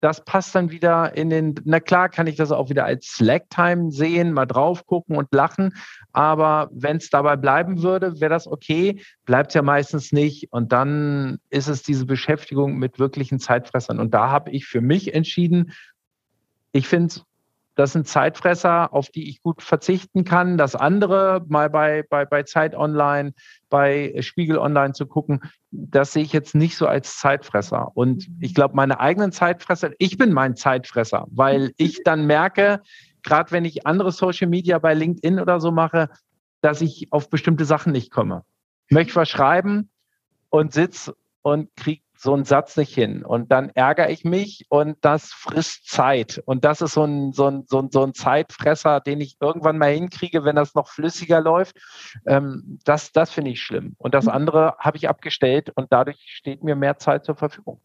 das 0.06 0.24
passt 0.24 0.54
dann 0.54 0.70
wieder 0.70 1.16
in 1.16 1.30
den, 1.30 1.56
na 1.64 1.80
klar 1.80 2.08
kann 2.08 2.28
ich 2.28 2.36
das 2.36 2.52
auch 2.52 2.70
wieder 2.70 2.84
als 2.84 3.06
Slack-Time 3.14 3.90
sehen, 3.90 4.32
mal 4.32 4.46
drauf 4.46 4.86
gucken 4.86 5.16
und 5.16 5.26
lachen, 5.34 5.74
aber 6.12 6.70
wenn 6.72 6.98
es 6.98 7.10
dabei 7.10 7.34
bleiben 7.34 7.82
würde, 7.82 8.20
wäre 8.20 8.30
das 8.30 8.46
okay, 8.46 9.02
bleibt 9.24 9.48
es 9.48 9.54
ja 9.54 9.62
meistens 9.62 10.12
nicht 10.12 10.52
und 10.52 10.70
dann 10.70 11.38
ist 11.50 11.66
es 11.66 11.82
diese 11.82 12.06
Beschäftigung 12.06 12.78
mit 12.78 13.00
wirklichen 13.00 13.40
Zeitfressern 13.40 13.98
und 13.98 14.14
da 14.14 14.30
habe 14.30 14.52
ich 14.52 14.66
für 14.66 14.80
mich 14.80 15.12
entschieden, 15.12 15.72
ich 16.70 16.86
finde 16.86 17.06
es 17.08 17.25
das 17.76 17.92
sind 17.92 18.08
Zeitfresser, 18.08 18.92
auf 18.92 19.10
die 19.10 19.28
ich 19.28 19.42
gut 19.42 19.62
verzichten 19.62 20.24
kann. 20.24 20.56
Das 20.56 20.74
andere, 20.74 21.44
mal 21.46 21.68
bei, 21.68 22.02
bei, 22.08 22.24
bei 22.24 22.42
Zeit 22.42 22.74
Online, 22.74 23.34
bei 23.68 24.14
Spiegel 24.20 24.58
Online 24.58 24.94
zu 24.94 25.06
gucken, 25.06 25.40
das 25.70 26.14
sehe 26.14 26.22
ich 26.22 26.32
jetzt 26.32 26.54
nicht 26.54 26.76
so 26.76 26.86
als 26.86 27.18
Zeitfresser. 27.18 27.90
Und 27.94 28.28
ich 28.40 28.54
glaube, 28.54 28.74
meine 28.74 28.98
eigenen 28.98 29.30
Zeitfresser, 29.30 29.90
ich 29.98 30.16
bin 30.16 30.32
mein 30.32 30.56
Zeitfresser, 30.56 31.26
weil 31.30 31.72
ich 31.76 32.02
dann 32.02 32.26
merke, 32.26 32.80
gerade 33.22 33.52
wenn 33.52 33.66
ich 33.66 33.86
andere 33.86 34.10
Social 34.10 34.48
Media 34.48 34.78
bei 34.78 34.94
LinkedIn 34.94 35.38
oder 35.38 35.60
so 35.60 35.70
mache, 35.70 36.08
dass 36.62 36.80
ich 36.80 37.08
auf 37.10 37.28
bestimmte 37.28 37.66
Sachen 37.66 37.92
nicht 37.92 38.10
komme. 38.10 38.42
Ich 38.88 38.94
möchte 38.94 39.14
was 39.16 39.28
schreiben 39.28 39.90
und 40.48 40.72
sitze 40.72 41.14
und 41.42 41.68
kriege 41.76 42.02
so 42.18 42.34
einen 42.34 42.44
Satz 42.44 42.76
nicht 42.76 42.94
hin. 42.94 43.24
Und 43.24 43.50
dann 43.52 43.70
ärgere 43.70 44.10
ich 44.10 44.24
mich 44.24 44.66
und 44.68 44.96
das 45.02 45.32
frisst 45.32 45.88
Zeit. 45.88 46.42
Und 46.44 46.64
das 46.64 46.80
ist 46.80 46.94
so 46.94 47.04
ein, 47.04 47.32
so 47.32 47.46
ein, 47.46 47.64
so 47.66 47.80
ein, 47.80 47.90
so 47.90 48.02
ein 48.02 48.14
Zeitfresser, 48.14 49.00
den 49.00 49.20
ich 49.20 49.36
irgendwann 49.40 49.78
mal 49.78 49.92
hinkriege, 49.92 50.44
wenn 50.44 50.56
das 50.56 50.74
noch 50.74 50.88
flüssiger 50.88 51.40
läuft. 51.40 51.76
Ähm, 52.26 52.78
das 52.84 53.12
das 53.12 53.30
finde 53.30 53.50
ich 53.50 53.62
schlimm. 53.62 53.94
Und 53.98 54.14
das 54.14 54.24
mhm. 54.24 54.32
andere 54.32 54.76
habe 54.78 54.96
ich 54.96 55.08
abgestellt 55.08 55.70
und 55.74 55.92
dadurch 55.92 56.18
steht 56.28 56.62
mir 56.62 56.76
mehr 56.76 56.98
Zeit 56.98 57.24
zur 57.24 57.36
Verfügung. 57.36 57.80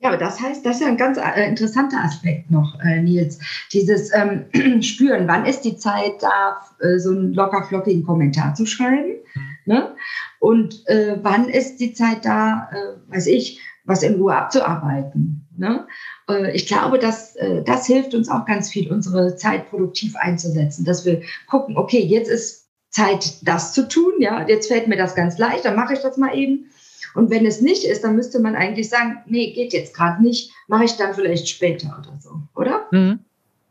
Ja, 0.00 0.10
aber 0.10 0.18
das 0.18 0.38
heißt, 0.38 0.66
das 0.66 0.76
ist 0.76 0.82
ja 0.82 0.88
ein 0.88 0.98
ganz 0.98 1.16
äh, 1.16 1.48
interessanter 1.48 1.98
Aspekt 2.04 2.50
noch, 2.50 2.78
äh, 2.80 3.00
Nils. 3.00 3.38
Dieses 3.72 4.12
ähm, 4.12 4.46
Spüren, 4.82 5.26
wann 5.28 5.46
ist 5.46 5.62
die 5.62 5.78
Zeit 5.78 6.20
da, 6.20 6.60
äh, 6.80 6.98
so 6.98 7.10
einen 7.10 7.32
locker 7.32 7.64
flockigen 7.64 8.04
Kommentar 8.04 8.54
zu 8.54 8.66
schreiben? 8.66 9.14
Mhm. 9.34 9.42
Ne? 9.64 9.96
Und 10.44 10.86
äh, 10.88 11.16
wann 11.22 11.48
ist 11.48 11.78
die 11.78 11.94
Zeit 11.94 12.26
da, 12.26 12.68
äh, 12.70 13.10
weiß 13.10 13.28
ich, 13.28 13.62
was 13.84 14.02
in 14.02 14.16
Ruhe 14.16 14.36
abzuarbeiten? 14.36 15.48
Ne? 15.56 15.86
Äh, 16.28 16.54
ich 16.54 16.66
glaube, 16.66 16.98
dass 16.98 17.34
äh, 17.36 17.62
das 17.62 17.86
hilft 17.86 18.12
uns 18.12 18.28
auch 18.28 18.44
ganz 18.44 18.68
viel, 18.68 18.92
unsere 18.92 19.36
Zeit 19.36 19.70
produktiv 19.70 20.14
einzusetzen, 20.16 20.84
dass 20.84 21.06
wir 21.06 21.22
gucken, 21.46 21.78
okay, 21.78 22.00
jetzt 22.00 22.28
ist 22.28 22.68
Zeit, 22.90 23.38
das 23.40 23.72
zu 23.72 23.88
tun, 23.88 24.12
ja, 24.18 24.46
jetzt 24.46 24.68
fällt 24.68 24.86
mir 24.86 24.98
das 24.98 25.14
ganz 25.14 25.38
leicht, 25.38 25.64
dann 25.64 25.76
mache 25.76 25.94
ich 25.94 26.00
das 26.00 26.18
mal 26.18 26.36
eben. 26.36 26.66
Und 27.14 27.30
wenn 27.30 27.46
es 27.46 27.62
nicht 27.62 27.84
ist, 27.84 28.04
dann 28.04 28.14
müsste 28.14 28.38
man 28.38 28.54
eigentlich 28.54 28.90
sagen, 28.90 29.22
nee, 29.24 29.54
geht 29.54 29.72
jetzt 29.72 29.96
gerade 29.96 30.22
nicht, 30.22 30.52
mache 30.68 30.84
ich 30.84 30.98
dann 30.98 31.14
vielleicht 31.14 31.48
später 31.48 31.96
oder 31.98 32.18
so, 32.20 32.42
oder? 32.54 32.86
Mhm. 32.90 33.20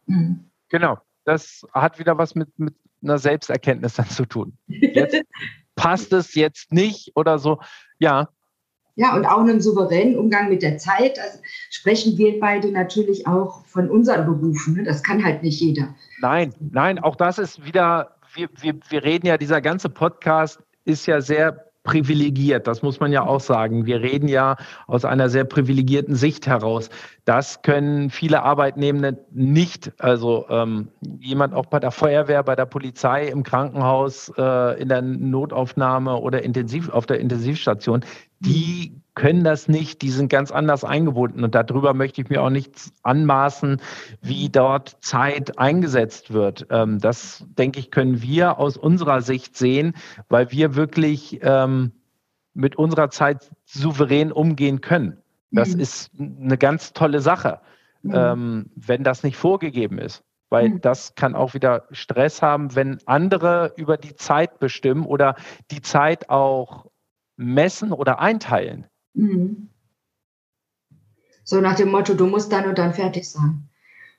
Mhm. 0.07 0.39
Genau, 0.69 0.97
das 1.23 1.67
hat 1.71 1.99
wieder 1.99 2.17
was 2.17 2.33
mit, 2.33 2.49
mit 2.57 2.73
einer 3.03 3.19
Selbsterkenntnis 3.19 3.93
dann 3.93 4.09
zu 4.09 4.25
tun. 4.25 4.57
Jetzt 4.65 5.21
passt 5.83 6.13
es 6.13 6.33
jetzt 6.33 6.71
nicht 6.71 7.11
oder 7.15 7.37
so. 7.37 7.59
Ja. 7.99 8.29
Ja, 8.95 9.15
und 9.15 9.25
auch 9.25 9.39
einem 9.39 9.59
souveränen 9.59 10.17
Umgang 10.17 10.49
mit 10.49 10.61
der 10.61 10.77
Zeit. 10.77 11.19
Also 11.19 11.39
sprechen 11.71 12.17
wir 12.17 12.39
beide 12.39 12.71
natürlich 12.71 13.27
auch 13.27 13.65
von 13.65 13.89
unseren 13.89 14.25
Berufen. 14.25 14.75
Ne? 14.75 14.83
Das 14.83 15.03
kann 15.03 15.23
halt 15.23 15.43
nicht 15.43 15.59
jeder. 15.59 15.93
Nein, 16.21 16.53
nein, 16.71 16.99
auch 16.99 17.17
das 17.17 17.37
ist 17.37 17.65
wieder, 17.65 18.15
wir, 18.33 18.47
wir, 18.61 18.75
wir 18.87 19.03
reden 19.03 19.27
ja, 19.27 19.37
dieser 19.37 19.59
ganze 19.59 19.89
Podcast 19.89 20.59
ist 20.85 21.05
ja 21.05 21.19
sehr 21.19 21.72
privilegiert, 21.83 22.65
das 22.65 22.81
muss 22.81 22.99
man 22.99 23.11
ja 23.11 23.25
auch 23.25 23.41
sagen. 23.41 23.85
Wir 23.85 24.01
reden 24.01 24.27
ja 24.27 24.55
aus 24.87 25.05
einer 25.05 25.29
sehr 25.29 25.43
privilegierten 25.43 26.15
Sicht 26.15 26.47
heraus. 26.47 26.89
Das 27.25 27.61
können 27.61 28.09
viele 28.09 28.43
Arbeitnehmende 28.43 29.25
nicht. 29.31 29.91
Also 29.99 30.45
ähm, 30.49 30.87
jemand 31.19 31.53
auch 31.53 31.65
bei 31.65 31.79
der 31.79 31.91
Feuerwehr, 31.91 32.43
bei 32.43 32.55
der 32.55 32.65
Polizei, 32.65 33.27
im 33.27 33.43
Krankenhaus, 33.43 34.31
äh, 34.37 34.81
in 34.81 34.89
der 34.89 35.01
Notaufnahme 35.01 36.17
oder 36.17 36.43
intensiv 36.43 36.89
auf 36.89 37.05
der 37.05 37.19
Intensivstation, 37.19 38.05
die 38.39 39.02
können 39.15 39.43
das 39.43 39.67
nicht, 39.67 40.01
die 40.01 40.09
sind 40.09 40.29
ganz 40.29 40.51
anders 40.51 40.83
eingebunden 40.83 41.43
und 41.43 41.53
darüber 41.53 41.93
möchte 41.93 42.21
ich 42.21 42.29
mir 42.29 42.41
auch 42.41 42.49
nichts 42.49 42.91
anmaßen, 43.03 43.79
wie 44.21 44.49
dort 44.49 44.97
Zeit 45.01 45.59
eingesetzt 45.59 46.33
wird. 46.33 46.67
Ähm, 46.69 46.99
das, 46.99 47.45
denke 47.57 47.79
ich, 47.79 47.91
können 47.91 48.21
wir 48.21 48.57
aus 48.57 48.75
unserer 48.77 49.21
Sicht 49.21 49.55
sehen, 49.55 49.93
weil 50.29 50.51
wir 50.51 50.75
wirklich 50.75 51.39
ähm, 51.43 51.91
mit 52.53 52.75
unserer 52.75 53.09
Zeit 53.09 53.51
souverän 53.65 54.31
umgehen 54.31 54.81
können. 54.81 55.17
Das 55.51 55.75
mhm. 55.75 55.79
ist 55.81 56.11
eine 56.19 56.57
ganz 56.57 56.93
tolle 56.93 57.19
Sache, 57.19 57.59
mhm. 58.01 58.13
ähm, 58.15 58.71
wenn 58.75 59.03
das 59.03 59.23
nicht 59.23 59.37
vorgegeben 59.37 59.99
ist. 59.99 60.23
Weil 60.49 60.69
mhm. 60.69 60.81
das 60.81 61.15
kann 61.15 61.35
auch 61.35 61.53
wieder 61.53 61.87
Stress 61.91 62.41
haben, 62.41 62.75
wenn 62.75 62.99
andere 63.05 63.73
über 63.75 63.97
die 63.97 64.15
Zeit 64.15 64.59
bestimmen 64.59 65.05
oder 65.05 65.35
die 65.71 65.81
Zeit 65.81 66.29
auch 66.29 66.87
messen 67.37 67.91
oder 67.91 68.19
einteilen. 68.19 68.85
Mhm. 69.13 69.69
So 71.43 71.59
nach 71.59 71.75
dem 71.75 71.91
Motto, 71.91 72.13
du 72.13 72.25
musst 72.25 72.51
dann 72.51 72.67
und 72.67 72.77
dann 72.77 72.93
fertig 72.93 73.29
sein. 73.29 73.69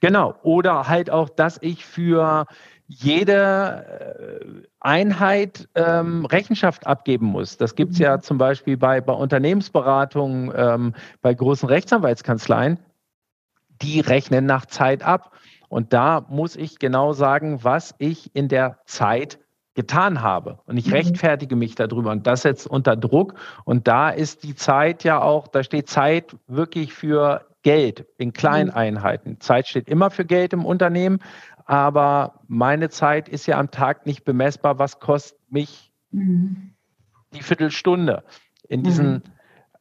Genau. 0.00 0.34
Oder 0.42 0.88
halt 0.88 1.10
auch, 1.10 1.30
dass 1.30 1.58
ich 1.62 1.86
für 1.86 2.46
jede 2.86 4.62
äh, 4.62 4.66
Einheit 4.80 5.68
ähm, 5.74 6.26
Rechenschaft 6.26 6.86
abgeben 6.86 7.26
muss. 7.26 7.56
Das 7.56 7.74
gibt 7.74 7.92
es 7.92 7.98
ja 7.98 8.16
mhm. 8.16 8.20
zum 8.20 8.38
Beispiel 8.38 8.76
bei, 8.76 9.00
bei 9.00 9.14
Unternehmensberatungen, 9.14 10.52
ähm, 10.54 10.94
bei 11.22 11.32
großen 11.32 11.68
Rechtsanwaltskanzleien. 11.68 12.78
Die 13.80 14.00
rechnen 14.00 14.44
nach 14.44 14.66
Zeit 14.66 15.02
ab. 15.02 15.32
Und 15.68 15.92
da 15.92 16.26
muss 16.28 16.56
ich 16.56 16.78
genau 16.78 17.14
sagen, 17.14 17.64
was 17.64 17.94
ich 17.98 18.36
in 18.36 18.48
der 18.48 18.78
Zeit 18.84 19.38
getan 19.74 20.22
habe. 20.22 20.60
Und 20.66 20.76
ich 20.76 20.86
mhm. 20.86 20.94
rechtfertige 20.94 21.56
mich 21.56 21.74
darüber. 21.74 22.12
Und 22.12 22.26
das 22.26 22.42
setzt 22.42 22.66
unter 22.66 22.96
Druck. 22.96 23.34
Und 23.64 23.88
da 23.88 24.10
ist 24.10 24.44
die 24.44 24.54
Zeit 24.54 25.04
ja 25.04 25.20
auch, 25.20 25.48
da 25.48 25.62
steht 25.62 25.88
Zeit 25.88 26.36
wirklich 26.46 26.92
für 26.92 27.46
Geld 27.62 28.06
in 28.18 28.32
kleinen 28.32 28.70
mhm. 28.70 28.76
Einheiten. 28.76 29.40
Zeit 29.40 29.66
steht 29.66 29.88
immer 29.88 30.10
für 30.10 30.24
Geld 30.24 30.52
im 30.52 30.64
Unternehmen. 30.64 31.18
Aber 31.66 32.40
meine 32.46 32.90
Zeit 32.90 33.28
ist 33.28 33.46
ja 33.46 33.58
am 33.58 33.70
Tag 33.70 34.06
nicht 34.06 34.24
bemessbar. 34.24 34.78
Was 34.78 35.00
kostet 35.00 35.38
mich 35.50 35.92
mhm. 36.10 36.74
die 37.32 37.42
Viertelstunde? 37.42 38.22
In 38.68 38.82
diesen 38.82 39.12
mhm. 39.14 39.22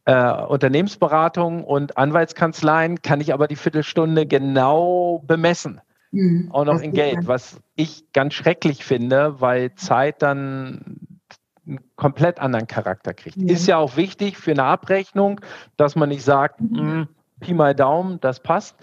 äh, 0.05 0.31
Unternehmensberatungen 0.43 1.63
und 1.63 1.97
Anwaltskanzleien 1.97 3.01
kann 3.01 3.21
ich 3.21 3.33
aber 3.33 3.47
die 3.47 3.55
Viertelstunde 3.55 4.25
genau 4.25 5.21
bemessen. 5.25 5.81
Mhm, 6.13 6.51
auch 6.51 6.63
noch 6.63 6.79
in 6.79 6.93
Geld, 6.93 7.15
sein. 7.15 7.27
was 7.27 7.59
ich 7.75 8.11
ganz 8.13 8.35
schrecklich 8.35 8.85
finde, 8.85 9.41
weil 9.41 9.73
Zeit 9.73 10.21
dann 10.21 11.19
einen 11.65 11.79
komplett 11.95 12.39
anderen 12.39 12.67
Charakter 12.67 13.15
kriegt. 13.15 13.37
Ja. 13.37 13.51
Ist 13.51 13.67
ja 13.67 13.77
auch 13.77 13.97
wichtig 13.97 14.37
für 14.37 14.51
eine 14.51 14.63
Abrechnung, 14.63 15.41
dass 15.75 15.95
man 15.95 16.09
nicht 16.09 16.23
sagt, 16.23 16.61
mhm. 16.61 16.77
Hm, 16.77 17.07
Pi 17.39 17.53
mal 17.55 17.73
Daumen, 17.73 18.19
das 18.21 18.41
passt. 18.41 18.75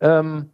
Ähm, 0.00 0.50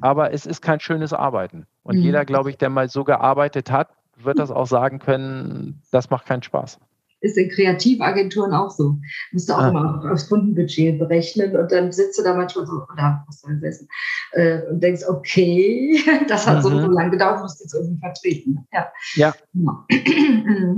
aber 0.00 0.32
es 0.32 0.46
ist 0.46 0.62
kein 0.62 0.78
schönes 0.78 1.12
Arbeiten. 1.12 1.66
Und 1.82 1.96
mhm. 1.96 2.02
jeder, 2.02 2.24
glaube 2.24 2.50
ich, 2.50 2.56
der 2.56 2.70
mal 2.70 2.88
so 2.88 3.02
gearbeitet 3.02 3.72
hat, 3.72 3.88
wird 4.16 4.38
das 4.38 4.52
auch 4.52 4.66
sagen 4.66 5.00
können, 5.00 5.82
das 5.90 6.08
macht 6.08 6.26
keinen 6.26 6.42
Spaß 6.42 6.78
ist 7.24 7.38
in 7.38 7.48
Kreativagenturen 7.48 8.52
auch 8.52 8.70
so. 8.70 8.98
Musst 9.32 9.48
du 9.48 9.54
auch 9.54 9.60
ah. 9.60 9.68
immer 9.68 10.12
aufs 10.12 10.28
Kundenbudget 10.28 10.98
berechnen 10.98 11.56
und 11.56 11.72
dann 11.72 11.90
sitzt 11.90 12.18
du 12.18 12.22
da 12.22 12.36
manchmal 12.36 12.66
so, 12.66 12.72
oder 12.92 13.24
was 13.26 13.40
soll 13.40 13.58
das 13.60 13.86
äh, 14.32 14.60
und 14.68 14.82
denkst, 14.82 15.02
okay, 15.08 15.98
das 16.28 16.46
hat 16.46 16.58
mhm. 16.58 16.62
so 16.62 16.68
lange 16.70 17.10
gedauert, 17.10 17.40
musst 17.40 17.60
du 17.60 17.64
jetzt 17.64 17.74
irgendwie 17.74 17.98
vertreten. 17.98 18.66
Ja. 18.72 18.92
Ja. 19.14 19.34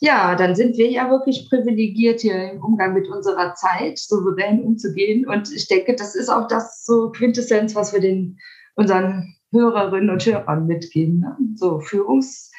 ja, 0.00 0.34
dann 0.34 0.56
sind 0.56 0.76
wir 0.76 0.90
ja 0.90 1.08
wirklich 1.08 1.48
privilegiert, 1.48 2.20
hier 2.20 2.52
im 2.52 2.62
Umgang 2.64 2.92
mit 2.92 3.08
unserer 3.08 3.54
Zeit 3.54 3.98
souverän 3.98 4.64
umzugehen. 4.64 5.28
Und 5.28 5.52
ich 5.52 5.68
denke, 5.68 5.94
das 5.94 6.16
ist 6.16 6.28
auch 6.28 6.48
das 6.48 6.84
so 6.84 7.12
Quintessenz, 7.12 7.76
was 7.76 7.92
wir 7.92 8.00
den 8.00 8.38
unseren 8.74 9.36
Hörerinnen 9.52 10.10
und 10.10 10.26
Hörern 10.26 10.66
mitgeben. 10.66 11.20
Ne? 11.20 11.36
So 11.54 11.78
Führungs- 11.78 12.50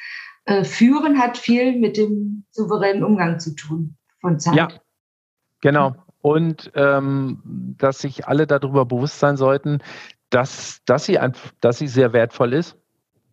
äh, 0.44 0.64
Führen 0.64 1.18
hat 1.18 1.38
viel 1.38 1.78
mit 1.78 1.96
dem 1.96 2.44
souveränen 2.50 3.04
Umgang 3.04 3.38
zu 3.40 3.54
tun 3.54 3.96
von 4.20 4.38
Zeit. 4.38 4.56
Ja, 4.56 4.68
genau. 5.60 5.94
Und 6.20 6.70
ähm, 6.74 7.74
dass 7.78 8.00
sich 8.00 8.26
alle 8.28 8.46
darüber 8.46 8.84
bewusst 8.84 9.18
sein 9.18 9.36
sollten, 9.36 9.82
dass, 10.30 10.80
dass, 10.86 11.04
sie, 11.04 11.18
ein, 11.18 11.32
dass 11.60 11.78
sie 11.78 11.88
sehr 11.88 12.12
wertvoll 12.12 12.52
ist. 12.52 12.76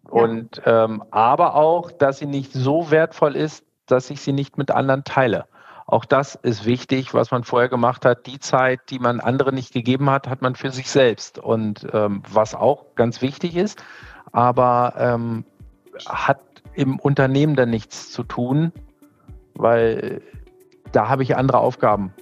Ja. 0.05 0.11
Und 0.11 0.61
ähm, 0.65 1.03
aber 1.11 1.55
auch, 1.55 1.91
dass 1.91 2.19
sie 2.19 2.25
nicht 2.25 2.51
so 2.51 2.91
wertvoll 2.91 3.35
ist, 3.35 3.63
dass 3.85 4.09
ich 4.09 4.21
sie 4.21 4.33
nicht 4.33 4.57
mit 4.57 4.71
anderen 4.71 5.03
teile. 5.03 5.45
Auch 5.85 6.05
das 6.05 6.35
ist 6.35 6.65
wichtig, 6.65 7.15
was 7.15 7.31
man 7.31 7.43
vorher 7.43 7.69
gemacht 7.69 8.05
hat. 8.05 8.27
Die 8.27 8.39
Zeit, 8.39 8.79
die 8.91 8.99
man 8.99 9.19
anderen 9.19 9.55
nicht 9.55 9.73
gegeben 9.73 10.09
hat, 10.11 10.27
hat 10.27 10.43
man 10.43 10.53
für 10.53 10.69
sich 10.69 10.91
selbst. 10.91 11.39
Und 11.39 11.87
ähm, 11.93 12.21
was 12.29 12.53
auch 12.53 12.93
ganz 12.93 13.23
wichtig 13.23 13.55
ist, 13.55 13.83
aber 14.31 14.93
ähm, 14.97 15.45
hat 16.07 16.39
im 16.73 16.99
Unternehmen 16.99 17.55
dann 17.55 17.69
nichts 17.69 18.11
zu 18.11 18.23
tun, 18.23 18.71
weil 19.55 20.21
da 20.91 21.09
habe 21.09 21.23
ich 21.23 21.35
andere 21.35 21.59
Aufgaben, 21.59 22.13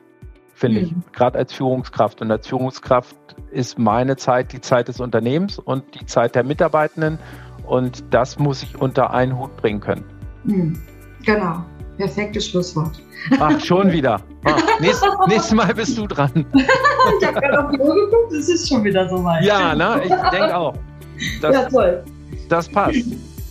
finde 0.54 0.82
mhm. 0.82 0.86
ich, 0.86 1.12
gerade 1.12 1.38
als 1.38 1.54
Führungskraft. 1.54 2.22
Und 2.22 2.32
als 2.32 2.48
Führungskraft 2.48 3.16
ist 3.52 3.78
meine 3.78 4.18
Zeit 4.18 4.52
die 4.54 4.62
Zeit 4.62 4.88
des 4.88 5.00
Unternehmens 5.00 5.60
und 5.60 5.84
die 6.00 6.06
Zeit 6.06 6.36
der 6.36 6.44
Mitarbeitenden 6.44 7.20
und 7.68 8.04
das 8.12 8.40
muss 8.40 8.64
ich 8.64 8.80
unter 8.80 9.12
einen 9.12 9.38
Hut 9.38 9.56
bringen 9.58 9.80
können. 9.80 10.06
Mhm. 10.44 10.80
Genau, 11.26 11.64
perfektes 11.98 12.48
Schlusswort. 12.48 13.02
Ach, 13.40 13.60
schon 13.60 13.92
wieder. 13.92 14.22
Ah, 14.46 14.56
nächst, 14.80 15.04
nächstes 15.28 15.54
Mal 15.54 15.74
bist 15.74 15.98
du 15.98 16.08
dran. 16.08 16.46
ich 16.54 17.28
habe 17.28 17.42
gerade 17.42 17.66
auf 17.66 17.72
die 17.72 17.80
Uhr 17.80 17.96
geguckt, 17.96 18.32
es 18.32 18.48
ist 18.48 18.70
schon 18.70 18.82
wieder 18.82 19.10
so 19.10 19.22
weit. 19.22 19.44
Ja, 19.44 19.76
ne? 19.76 20.02
ich 20.06 20.30
denke 20.32 20.56
auch. 20.56 20.74
Das, 21.42 21.54
ja, 21.54 21.68
toll. 21.68 22.04
Das 22.48 22.70
passt. 22.70 23.08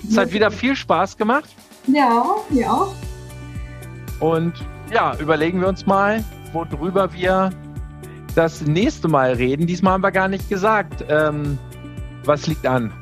Es 0.08 0.16
hat 0.16 0.32
wieder 0.32 0.50
viel 0.50 0.76
Spaß 0.76 1.16
gemacht. 1.16 1.50
Ja, 1.86 2.24
ja. 2.50 2.86
Und 4.20 4.54
ja, 4.92 5.16
überlegen 5.18 5.60
wir 5.60 5.68
uns 5.68 5.86
mal, 5.86 6.24
worüber 6.52 7.12
wir 7.12 7.50
das 8.34 8.62
nächste 8.62 9.08
Mal 9.08 9.32
reden. 9.32 9.66
Diesmal 9.66 9.94
haben 9.94 10.02
wir 10.02 10.12
gar 10.12 10.28
nicht 10.28 10.48
gesagt, 10.48 11.04
ähm, 11.08 11.58
was 12.24 12.46
liegt 12.46 12.66
an. 12.66 12.92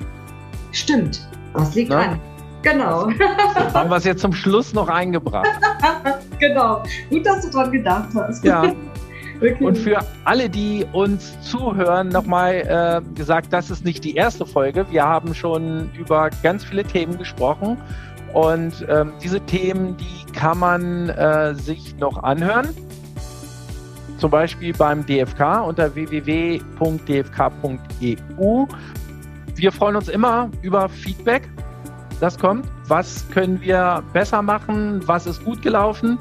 Stimmt, 0.72 1.28
was 1.52 1.74
liegt 1.74 1.90
Na? 1.90 2.12
an. 2.12 2.20
Genau. 2.62 3.10
haben 3.74 3.90
wir 3.90 3.96
es 3.96 4.04
jetzt 4.04 4.22
zum 4.22 4.32
Schluss 4.32 4.72
noch 4.72 4.88
eingebracht. 4.88 5.48
genau. 6.38 6.82
Gut, 7.10 7.26
dass 7.26 7.44
du 7.44 7.50
dran 7.50 7.70
gedacht 7.70 8.08
hast. 8.14 8.44
Ja. 8.44 8.72
Und 9.61 9.77
für 9.77 9.99
alle, 10.25 10.49
die 10.49 10.87
uns 10.92 11.38
zuhören, 11.42 12.09
nochmal 12.09 12.55
äh, 12.55 13.14
gesagt, 13.14 13.53
das 13.53 13.70
ist 13.70 13.85
nicht 13.85 14.05
die 14.05 14.14
erste 14.14 14.47
Folge. 14.47 14.87
Wir 14.90 15.05
haben 15.05 15.35
schon 15.35 15.90
über 15.99 16.31
ganz 16.42 16.64
viele 16.64 16.85
Themen 16.85 17.18
gesprochen. 17.18 17.77
Und 18.33 18.85
ähm, 18.88 19.12
diese 19.23 19.40
Themen, 19.40 19.97
die 19.97 20.33
kann 20.33 20.59
man 20.59 21.09
äh, 21.11 21.55
sich 21.55 21.97
noch 21.99 22.23
anhören. 22.23 22.68
Zum 24.18 24.31
Beispiel 24.31 24.73
beim 24.73 25.05
DFK 25.05 25.64
unter 25.66 25.94
www.dfk.eu. 25.94 26.61
Wir 29.57 29.73
freuen 29.73 29.97
uns 29.97 30.09
immer 30.09 30.51
über 30.62 30.88
Feedback. 30.88 31.49
Das 32.20 32.38
kommt. 32.38 32.66
Was 32.88 33.29
können 33.31 33.61
wir 33.61 34.03
besser 34.12 34.42
machen? 34.42 35.03
Was 35.07 35.27
ist 35.27 35.44
gut 35.44 35.62
gelaufen? 35.62 36.18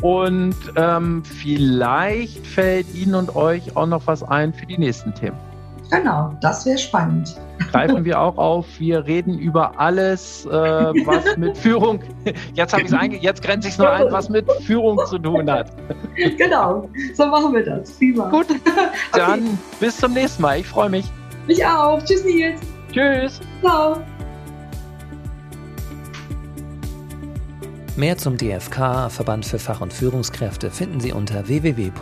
Und 0.00 0.56
ähm, 0.76 1.24
vielleicht 1.24 2.46
fällt 2.46 2.94
Ihnen 2.94 3.14
und 3.14 3.34
euch 3.34 3.76
auch 3.76 3.86
noch 3.86 4.06
was 4.06 4.22
ein 4.22 4.52
für 4.52 4.66
die 4.66 4.78
nächsten 4.78 5.14
Themen. 5.14 5.36
Genau, 5.90 6.34
das 6.40 6.66
wäre 6.66 6.78
spannend. 6.78 7.34
Greifen 7.70 8.04
wir 8.04 8.20
auch 8.20 8.36
auf. 8.36 8.66
Wir 8.78 9.06
reden 9.06 9.38
über 9.38 9.78
alles, 9.80 10.44
äh, 10.46 10.50
was 10.50 11.36
mit 11.36 11.56
Führung, 11.56 12.00
jetzt 12.54 12.72
habe 12.72 12.82
ich 12.82 12.92
es 12.92 13.22
jetzt 13.22 13.42
grenze 13.42 13.68
ich 13.68 13.74
es 13.74 13.78
nur 13.78 13.90
ein, 13.90 14.10
was 14.10 14.28
mit 14.28 14.50
Führung 14.62 15.00
zu 15.06 15.18
tun 15.18 15.50
hat. 15.50 15.72
Genau, 16.36 16.88
so 17.14 17.26
machen 17.26 17.54
wir 17.54 17.64
das. 17.64 17.92
Prima. 17.92 18.28
Gut, 18.28 18.48
dann 19.12 19.40
okay. 19.40 19.58
bis 19.80 19.96
zum 19.96 20.12
nächsten 20.12 20.42
Mal. 20.42 20.60
Ich 20.60 20.66
freue 20.66 20.90
mich. 20.90 21.06
Mich 21.46 21.64
auch. 21.64 22.02
Tschüss, 22.04 22.24
Nils. 22.24 22.60
Tschüss. 22.92 23.40
Ciao. 23.62 24.02
Mehr 27.98 28.16
zum 28.16 28.36
DFK, 28.36 29.10
Verband 29.10 29.44
für 29.44 29.58
Fach- 29.58 29.80
und 29.80 29.92
Führungskräfte, 29.92 30.70
finden 30.70 31.00
Sie 31.00 31.10
unter 31.10 31.48
www.dfk.eu. 31.48 31.98